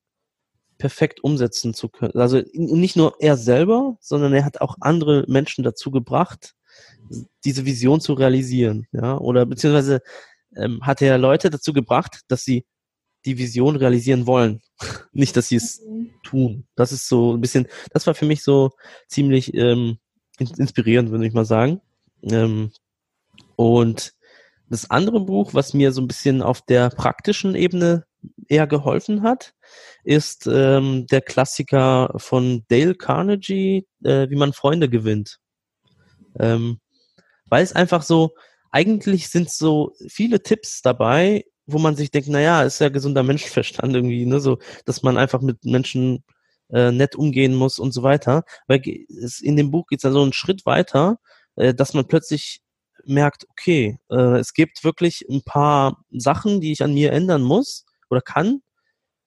perfekt 0.79 1.23
umsetzen 1.23 1.75
zu 1.75 1.89
können. 1.89 2.15
Also 2.15 2.41
nicht 2.53 2.95
nur 2.95 3.15
er 3.19 3.37
selber, 3.37 3.97
sondern 3.99 4.33
er 4.33 4.45
hat 4.45 4.61
auch 4.61 4.77
andere 4.79 5.25
Menschen 5.27 5.63
dazu 5.63 5.91
gebracht, 5.91 6.55
diese 7.43 7.65
Vision 7.65 8.01
zu 8.01 8.13
realisieren. 8.13 8.87
Ja, 8.91 9.17
oder 9.17 9.45
beziehungsweise 9.45 10.01
ähm, 10.55 10.79
hat 10.81 11.01
er 11.01 11.17
Leute 11.17 11.49
dazu 11.49 11.73
gebracht, 11.73 12.21
dass 12.29 12.43
sie 12.43 12.65
die 13.25 13.37
Vision 13.37 13.75
realisieren 13.75 14.25
wollen. 14.25 14.61
nicht, 15.11 15.35
dass 15.35 15.49
sie 15.49 15.57
es 15.57 15.81
mhm. 15.85 16.11
tun. 16.23 16.67
Das 16.75 16.91
ist 16.91 17.07
so 17.07 17.33
ein 17.33 17.41
bisschen, 17.41 17.67
das 17.91 18.07
war 18.07 18.15
für 18.15 18.25
mich 18.25 18.41
so 18.41 18.71
ziemlich 19.07 19.53
ähm, 19.53 19.99
inspirierend, 20.39 21.11
würde 21.11 21.27
ich 21.27 21.33
mal 21.33 21.45
sagen. 21.45 21.81
Ähm, 22.23 22.71
und 23.57 24.13
das 24.69 24.89
andere 24.89 25.19
Buch, 25.19 25.53
was 25.53 25.73
mir 25.73 25.91
so 25.91 26.01
ein 26.01 26.07
bisschen 26.07 26.41
auf 26.41 26.61
der 26.61 26.89
praktischen 26.89 27.55
Ebene 27.55 28.05
eher 28.47 28.67
geholfen 28.67 29.23
hat, 29.23 29.53
ist 30.03 30.47
ähm, 30.47 31.07
der 31.07 31.21
Klassiker 31.21 32.13
von 32.17 32.63
Dale 32.67 32.95
Carnegie, 32.95 33.87
äh, 34.03 34.29
wie 34.29 34.35
man 34.35 34.53
Freunde 34.53 34.89
gewinnt. 34.89 35.39
Ähm, 36.39 36.79
weil 37.45 37.63
es 37.63 37.73
einfach 37.73 38.03
so, 38.03 38.31
eigentlich 38.71 39.29
sind 39.29 39.49
so 39.49 39.93
viele 40.07 40.43
Tipps 40.43 40.81
dabei, 40.81 41.45
wo 41.65 41.79
man 41.79 41.95
sich 41.95 42.11
denkt, 42.11 42.29
naja, 42.29 42.63
ist 42.63 42.79
ja 42.79 42.89
gesunder 42.89 43.23
Menschenverstand 43.23 43.95
irgendwie, 43.95 44.25
ne, 44.25 44.39
so, 44.39 44.57
dass 44.85 45.03
man 45.03 45.17
einfach 45.17 45.41
mit 45.41 45.65
Menschen 45.65 46.23
äh, 46.71 46.91
nett 46.91 47.15
umgehen 47.15 47.55
muss 47.55 47.79
und 47.79 47.93
so 47.93 48.03
weiter. 48.03 48.43
Weil 48.67 48.81
es, 49.21 49.41
in 49.41 49.55
dem 49.55 49.71
Buch 49.71 49.87
geht 49.87 49.99
es 49.99 50.03
ja 50.03 50.11
so 50.11 50.21
einen 50.21 50.33
Schritt 50.33 50.65
weiter, 50.65 51.19
äh, 51.55 51.73
dass 51.73 51.93
man 51.93 52.07
plötzlich 52.07 52.61
merkt, 53.05 53.45
okay, 53.49 53.99
äh, 54.09 54.37
es 54.37 54.53
gibt 54.53 54.83
wirklich 54.83 55.25
ein 55.29 55.43
paar 55.43 56.03
Sachen, 56.11 56.61
die 56.61 56.71
ich 56.71 56.83
an 56.83 56.93
mir 56.93 57.11
ändern 57.11 57.41
muss 57.41 57.85
oder 58.09 58.21
kann, 58.21 58.61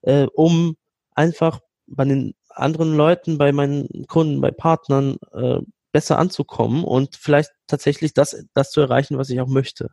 äh, 0.02 0.26
um 0.34 0.76
einfach 1.12 1.60
bei 1.86 2.04
den 2.04 2.34
anderen 2.48 2.96
Leuten, 2.96 3.38
bei 3.38 3.52
meinen 3.52 4.06
Kunden, 4.08 4.40
bei 4.40 4.50
Partnern 4.50 5.16
äh, 5.32 5.60
besser 5.92 6.18
anzukommen 6.18 6.84
und 6.84 7.16
vielleicht 7.16 7.50
tatsächlich 7.66 8.14
das, 8.14 8.44
das 8.54 8.70
zu 8.70 8.80
erreichen, 8.80 9.18
was 9.18 9.30
ich 9.30 9.40
auch 9.40 9.48
möchte. 9.48 9.90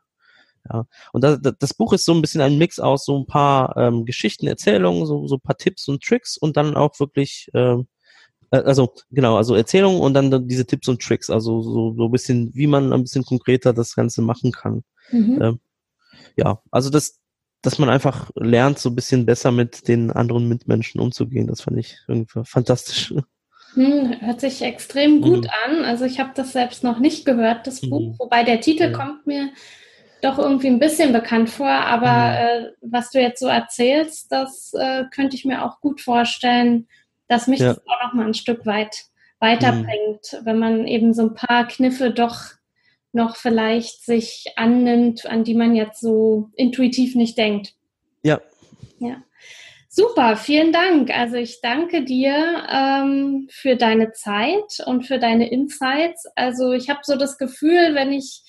Ja, 0.70 0.86
und 1.14 1.24
das, 1.24 1.40
das 1.60 1.74
Buch 1.74 1.94
ist 1.94 2.06
so 2.06 2.14
ein 2.14 2.22
bisschen 2.22 2.42
ein 2.42 2.58
Mix 2.58 2.80
aus 2.80 3.06
so 3.06 3.18
ein 3.18 3.26
paar 3.26 3.76
ähm, 3.78 4.06
Geschichten, 4.06 4.48
Erzählungen, 4.48 5.06
so, 5.06 5.28
so 5.28 5.36
ein 5.36 5.42
paar 5.42 5.58
Tipps 5.58 5.88
und 5.88 6.04
Tricks 6.04 6.38
und 6.38 6.58
dann 6.58 6.76
auch 6.76 7.00
wirklich, 7.00 7.50
ähm, 7.54 7.88
äh, 8.52 8.58
also 8.58 8.94
genau, 9.10 9.38
also 9.38 9.56
Erzählungen 9.56 10.02
und 10.02 10.14
dann 10.14 10.48
diese 10.48 10.66
Tipps 10.66 10.88
und 10.90 11.02
Tricks, 11.02 11.30
also 11.30 11.62
so, 11.62 11.96
so 11.96 12.06
ein 12.06 12.12
bisschen, 12.12 12.54
wie 12.56 12.68
man 12.68 12.92
ein 12.94 13.04
bisschen 13.04 13.24
konkreter 13.24 13.74
das 13.74 13.96
Ganze 13.96 14.22
machen 14.22 14.52
kann. 14.52 14.84
Mhm. 15.12 15.42
Ähm, 15.42 15.60
ja, 16.36 16.62
also 16.72 16.90
das, 16.90 17.19
dass 17.62 17.78
man 17.78 17.90
einfach 17.90 18.30
lernt, 18.36 18.80
so 18.80 18.90
ein 18.90 18.96
bisschen 18.96 19.26
besser 19.26 19.52
mit 19.52 19.88
den 19.88 20.12
anderen 20.12 20.48
Mitmenschen 20.48 21.02
umzugehen. 21.02 21.48
Das 21.48 21.62
fand 21.62 21.78
ich 21.78 21.98
irgendwie 22.08 22.42
fantastisch. 22.46 23.14
Hm, 23.74 24.16
hört 24.22 24.42
sich 24.42 24.62
extrem 24.62 25.22
gut 25.22 25.44
mhm. 25.44 25.50
an. 25.66 25.86
Also 25.86 26.06
ich 26.06 26.20
habe 26.20 26.32
das 26.36 26.54
selbst 26.54 26.84
noch 26.84 27.00
nicht 27.00 27.26
gehört, 27.26 27.68
das 27.68 27.82
mhm. 27.82 27.90
Buch, 27.90 28.16
wobei 28.20 28.44
der 28.44 28.62
Titel 28.62 28.84
ja. 28.84 28.92
kommt 28.92 29.28
mir 29.28 29.50
doch 30.22 30.38
irgendwie 30.38 30.68
ein 30.68 30.80
bisschen 30.80 31.14
bekannt 31.14 31.50
vor. 31.50 31.70
Aber 31.70 32.32
mhm. 32.32 32.66
äh, 32.66 32.72
was 32.82 33.12
du 33.12 33.20
jetzt 33.20 33.40
so 33.40 33.48
erzählst, 33.48 34.32
das 34.32 34.74
äh, 34.74 35.06
könnte 35.14 35.36
ich 35.36 35.46
mir 35.46 35.64
auch 35.66 35.82
gut 35.82 36.02
vorstellen, 36.02 36.88
dass 37.28 37.48
mich 37.48 37.60
ja. 37.60 37.74
das 37.74 37.80
auch 37.86 38.08
noch 38.08 38.14
mal 38.14 38.26
ein 38.26 38.34
Stück 38.34 38.66
weit 38.66 39.06
weiterbringt, 39.40 40.34
mhm. 40.34 40.46
wenn 40.46 40.60
man 40.60 40.88
eben 40.88 41.14
so 41.14 41.24
ein 41.24 41.34
paar 41.34 41.68
Kniffe 41.68 42.12
doch 42.12 42.59
noch 43.12 43.36
vielleicht 43.36 44.06
sich 44.06 44.54
annimmt, 44.56 45.26
an 45.26 45.44
die 45.44 45.56
man 45.56 45.76
jetzt 45.76 46.02
so 46.02 46.50
intuitiv 46.56 47.16
nicht 47.16 47.38
denkt. 47.38 47.74
Ja. 48.24 48.40
Ja. 49.00 49.24
Super, 49.92 50.38
vielen 50.38 50.72
Dank. 50.72 51.10
Also 51.10 51.36
ich 51.36 51.62
danke 51.62 52.06
dir 52.06 52.64
ähm, 52.70 53.48
für 53.52 53.76
deine 53.76 54.12
Zeit 54.12 54.86
und 54.86 55.08
für 55.08 55.18
deine 55.18 55.50
Insights. 55.52 56.26
Also 56.36 56.74
ich 56.74 56.90
habe 56.90 57.00
so 57.04 57.16
das 57.16 57.40
Gefühl, 57.40 57.96
wenn 57.96 58.14
ich 58.14 58.44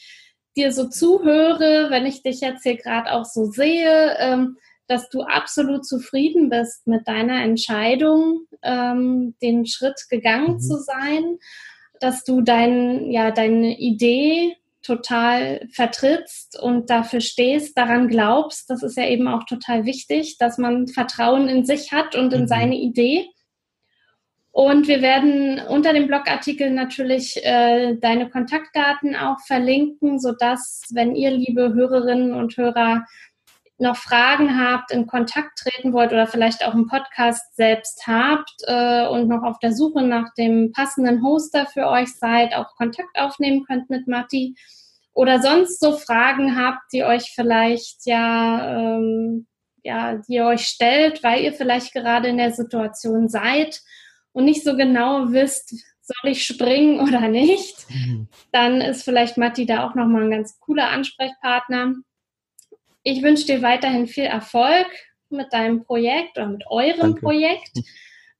dir 0.57 0.71
so 0.73 0.89
zuhöre, 0.89 1.87
wenn 1.91 2.05
ich 2.05 2.23
dich 2.23 2.41
jetzt 2.41 2.63
hier 2.63 2.77
gerade 2.77 3.13
auch 3.13 3.25
so 3.25 3.47
sehe, 3.47 4.17
ähm, 4.19 4.59
dass 4.87 5.09
du 5.09 5.23
absolut 5.23 5.87
zufrieden 5.87 6.51
bist 6.51 6.87
mit 6.87 7.09
deiner 7.09 7.43
Entscheidung, 7.43 8.47
ähm, 8.63 9.35
den 9.41 9.65
Schritt 9.65 10.09
gegangen 10.11 10.55
mhm. 10.55 10.61
zu 10.61 10.77
sein, 10.77 11.39
dass 12.01 12.25
du 12.25 12.41
dein, 12.41 13.11
ja, 13.11 13.31
deine 13.31 13.79
Idee 13.79 14.57
total 14.83 15.69
vertrittst 15.71 16.59
und 16.61 16.91
dafür 16.91 17.21
stehst, 17.21 17.77
daran 17.77 18.09
glaubst. 18.09 18.71
Das 18.71 18.83
ist 18.83 18.97
ja 18.97 19.07
eben 19.07 19.29
auch 19.29 19.45
total 19.45 19.85
wichtig, 19.85 20.39
dass 20.39 20.59
man 20.59 20.89
Vertrauen 20.89 21.49
in 21.49 21.65
sich 21.65 21.93
hat 21.93 22.17
und 22.17 22.33
in 22.33 22.43
mhm. 22.43 22.49
seine 22.49 22.77
Idee. 22.77 23.27
Und 24.53 24.89
wir 24.89 25.01
werden 25.01 25.61
unter 25.69 25.93
dem 25.93 26.09
Blogartikel 26.09 26.71
natürlich 26.71 27.45
äh, 27.45 27.95
deine 27.97 28.29
Kontaktdaten 28.31 29.15
auch 29.15 29.39
verlinken, 29.47 30.19
sodass, 30.19 30.83
wenn 30.93 31.15
ihr, 31.15 31.31
liebe 31.31 31.73
Hörerinnen 31.73 32.33
und 32.33 32.57
Hörer, 32.57 33.07
noch 33.81 33.97
Fragen 33.97 34.59
habt, 34.59 34.91
in 34.91 35.07
Kontakt 35.07 35.59
treten 35.59 35.93
wollt 35.93 36.13
oder 36.13 36.27
vielleicht 36.27 36.65
auch 36.65 36.75
einen 36.75 36.87
Podcast 36.87 37.57
selbst 37.57 38.07
habt 38.07 38.53
äh, 38.67 39.07
und 39.09 39.29
noch 39.29 39.43
auf 39.43 39.59
der 39.59 39.73
Suche 39.73 40.03
nach 40.03 40.33
dem 40.35 40.73
passenden 40.73 41.23
Hoster 41.25 41.67
für 41.67 41.89
euch 41.89 42.15
seid, 42.15 42.55
auch 42.55 42.77
Kontakt 42.77 43.19
aufnehmen 43.19 43.65
könnt 43.65 43.91
mit 43.91 44.07
Matti 44.07 44.55
oder 45.13 45.43
sonst 45.43 45.81
so 45.81 45.93
Fragen 45.93 46.57
habt, 46.57 46.93
die 46.93 47.05
euch 47.05 47.33
vielleicht 47.35 48.07
ja, 48.07 48.79
ähm, 48.79 49.47
ja, 49.83 50.17
die 50.17 50.35
ihr 50.35 50.47
euch 50.47 50.67
stellt, 50.67 51.23
weil 51.23 51.43
ihr 51.43 51.53
vielleicht 51.53 51.93
gerade 51.93 52.29
in 52.29 52.39
der 52.39 52.53
Situation 52.53 53.29
seid 53.29 53.81
und 54.33 54.45
nicht 54.45 54.63
so 54.63 54.77
genau 54.77 55.33
wisst, 55.33 55.75
soll 56.03 56.33
ich 56.33 56.45
springen 56.45 57.01
oder 57.01 57.29
nicht, 57.29 57.87
mhm. 57.91 58.29
dann 58.53 58.81
ist 58.81 59.05
vielleicht 59.05 59.37
Matti 59.37 59.67
da 59.67 59.89
auch 59.89 59.95
nochmal 59.95 60.25
ein 60.25 60.31
ganz 60.31 60.59
cooler 60.61 60.89
Ansprechpartner. 60.89 61.95
Ich 63.03 63.23
wünsche 63.23 63.47
dir 63.47 63.63
weiterhin 63.63 64.07
viel 64.07 64.25
Erfolg 64.25 64.87
mit 65.31 65.53
deinem 65.53 65.85
Projekt 65.85 66.37
oder 66.37 66.49
mit 66.49 66.65
eurem 66.67 67.01
Danke. 67.01 67.21
Projekt. 67.21 67.73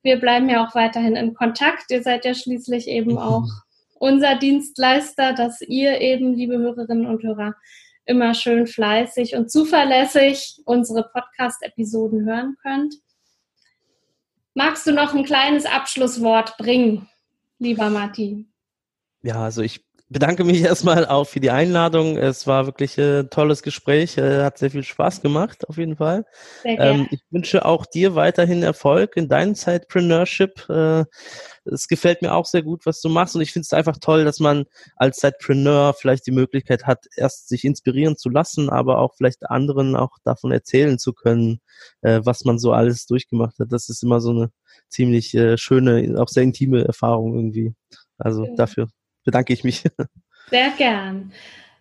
Wir 0.03 0.19
bleiben 0.19 0.49
ja 0.49 0.67
auch 0.67 0.75
weiterhin 0.75 1.17
in 1.17 1.35
Kontakt. 1.35 1.91
Ihr 1.91 2.03
seid 2.03 2.25
ja 2.25 2.35
schließlich 2.35 2.89
eben 2.89 3.13
mhm. 3.13 3.19
auch 3.19 3.49
unser 3.95 4.37
Dienstleister, 4.37 5.35
dass 5.35 5.61
ihr 5.61 6.01
eben, 6.01 6.35
liebe 6.35 6.59
Hörerinnen 6.59 7.07
und 7.07 7.23
Hörer, 7.23 7.55
immer 8.07 8.35
schön 8.35 8.67
fleißig 8.67 9.37
und 9.37 9.51
zuverlässig 9.51 10.61
unsere 10.65 11.05
Podcast-Episoden 11.05 12.25
hören 12.27 12.57
könnt. 12.63 12.95
Magst 14.55 14.87
du 14.87 14.93
noch 14.93 15.15
ein 15.15 15.25
kleines 15.25 15.65
Abschlusswort 15.65 16.57
bringen, 16.57 17.09
lieber 17.59 17.89
Martin? 17.89 18.53
Ja, 19.23 19.45
also 19.45 19.63
ich 19.63 19.85
bedanke 20.11 20.45
mich 20.45 20.61
erstmal 20.63 21.07
auch 21.07 21.25
für 21.25 21.41
die 21.41 21.51
Einladung. 21.51 22.19
Es 22.19 22.47
war 22.47 22.67
wirklich 22.67 22.99
ein 22.99 23.31
tolles 23.31 23.63
Gespräch, 23.63 24.19
äh, 24.19 24.43
hat 24.43 24.59
sehr 24.59 24.71
viel 24.71 24.83
Spaß 24.83 25.23
gemacht, 25.23 25.67
auf 25.69 25.79
jeden 25.79 25.97
Fall. 25.97 26.27
Ähm, 26.65 27.09
ich 27.11 27.23
wünsche 27.31 27.65
auch 27.65 27.87
dir 27.87 28.15
weiterhin 28.17 28.63
Erfolg 28.63 29.17
in 29.17 29.29
deinem 29.29 29.55
Sidepreneurship. 29.55 30.69
Äh, 30.69 31.05
es 31.65 31.87
gefällt 31.87 32.23
mir 32.23 32.35
auch 32.35 32.47
sehr 32.47 32.63
gut, 32.63 32.85
was 32.87 33.01
du 33.01 33.09
machst 33.09 33.37
und 33.37 33.43
ich 33.43 33.53
finde 33.53 33.65
es 33.65 33.73
einfach 33.73 33.99
toll, 33.99 34.25
dass 34.25 34.41
man 34.41 34.65
als 34.97 35.19
Sidepreneur 35.19 35.95
vielleicht 35.95 36.27
die 36.27 36.33
Möglichkeit 36.33 36.87
hat, 36.87 37.07
erst 37.17 37.49
sich 37.49 37.65
inspirieren 37.65 38.17
zu 38.17 38.29
lassen, 38.29 38.69
aber 38.69 38.99
auch 38.99 39.15
vielleicht 39.17 39.49
anderen 39.49 39.95
auch 39.95 40.19
davon 40.25 40.51
erzählen 40.51 40.99
zu 40.99 41.13
können, 41.13 41.61
äh, 42.03 42.21
was 42.25 42.45
man 42.45 42.59
so 42.59 42.73
alles 42.73 43.07
durchgemacht 43.07 43.59
hat. 43.61 43.69
Das 43.71 43.89
ist 43.89 44.03
immer 44.03 44.21
so 44.21 44.31
eine 44.31 44.51
ziemlich 44.89 45.35
äh, 45.35 45.57
schöne, 45.57 46.17
auch 46.19 46.29
sehr 46.29 46.43
intime 46.43 46.85
Erfahrung 46.85 47.37
irgendwie. 47.37 47.75
Also 48.19 48.45
ja. 48.45 48.55
dafür 48.57 48.89
bedanke 49.31 49.53
ich 49.53 49.63
mich. 49.63 49.85
Sehr 50.51 50.71
gern. 50.77 51.33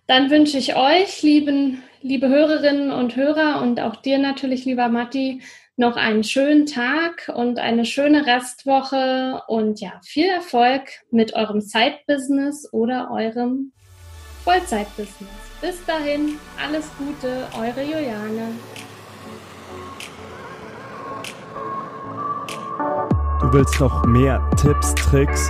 Dann 0.06 0.30
wünsche 0.30 0.58
ich 0.58 0.76
euch, 0.76 1.24
lieben, 1.24 1.82
liebe 2.02 2.30
Hörerinnen 2.30 2.92
und 2.92 3.16
Hörer 3.16 3.62
und 3.62 3.80
auch 3.80 3.96
dir 3.96 4.20
natürlich, 4.20 4.66
lieber 4.66 4.88
Matti, 4.88 5.42
noch 5.78 5.96
einen 5.96 6.24
schönen 6.24 6.68
Tag 6.68 7.32
und 7.34 7.58
eine 7.58 7.86
schöne 7.86 8.28
Restwoche 8.28 9.42
und 9.48 9.80
ja, 9.82 9.94
viel 10.04 10.28
Erfolg 10.28 10.82
mit 11.10 11.34
eurem 11.34 11.62
Side-Business 11.62 12.72
oder 12.72 13.10
eurem 13.12 13.72
Vollzeit-Business. 14.44 15.30
Bis 15.62 15.84
dahin, 15.86 16.38
alles 16.64 16.88
Gute, 16.98 17.48
eure 17.58 17.82
Juliane. 17.82 18.50
Du 23.42 23.54
willst 23.54 23.80
noch 23.80 24.06
mehr 24.06 24.48
Tipps, 24.62 24.94
Tricks 24.96 25.50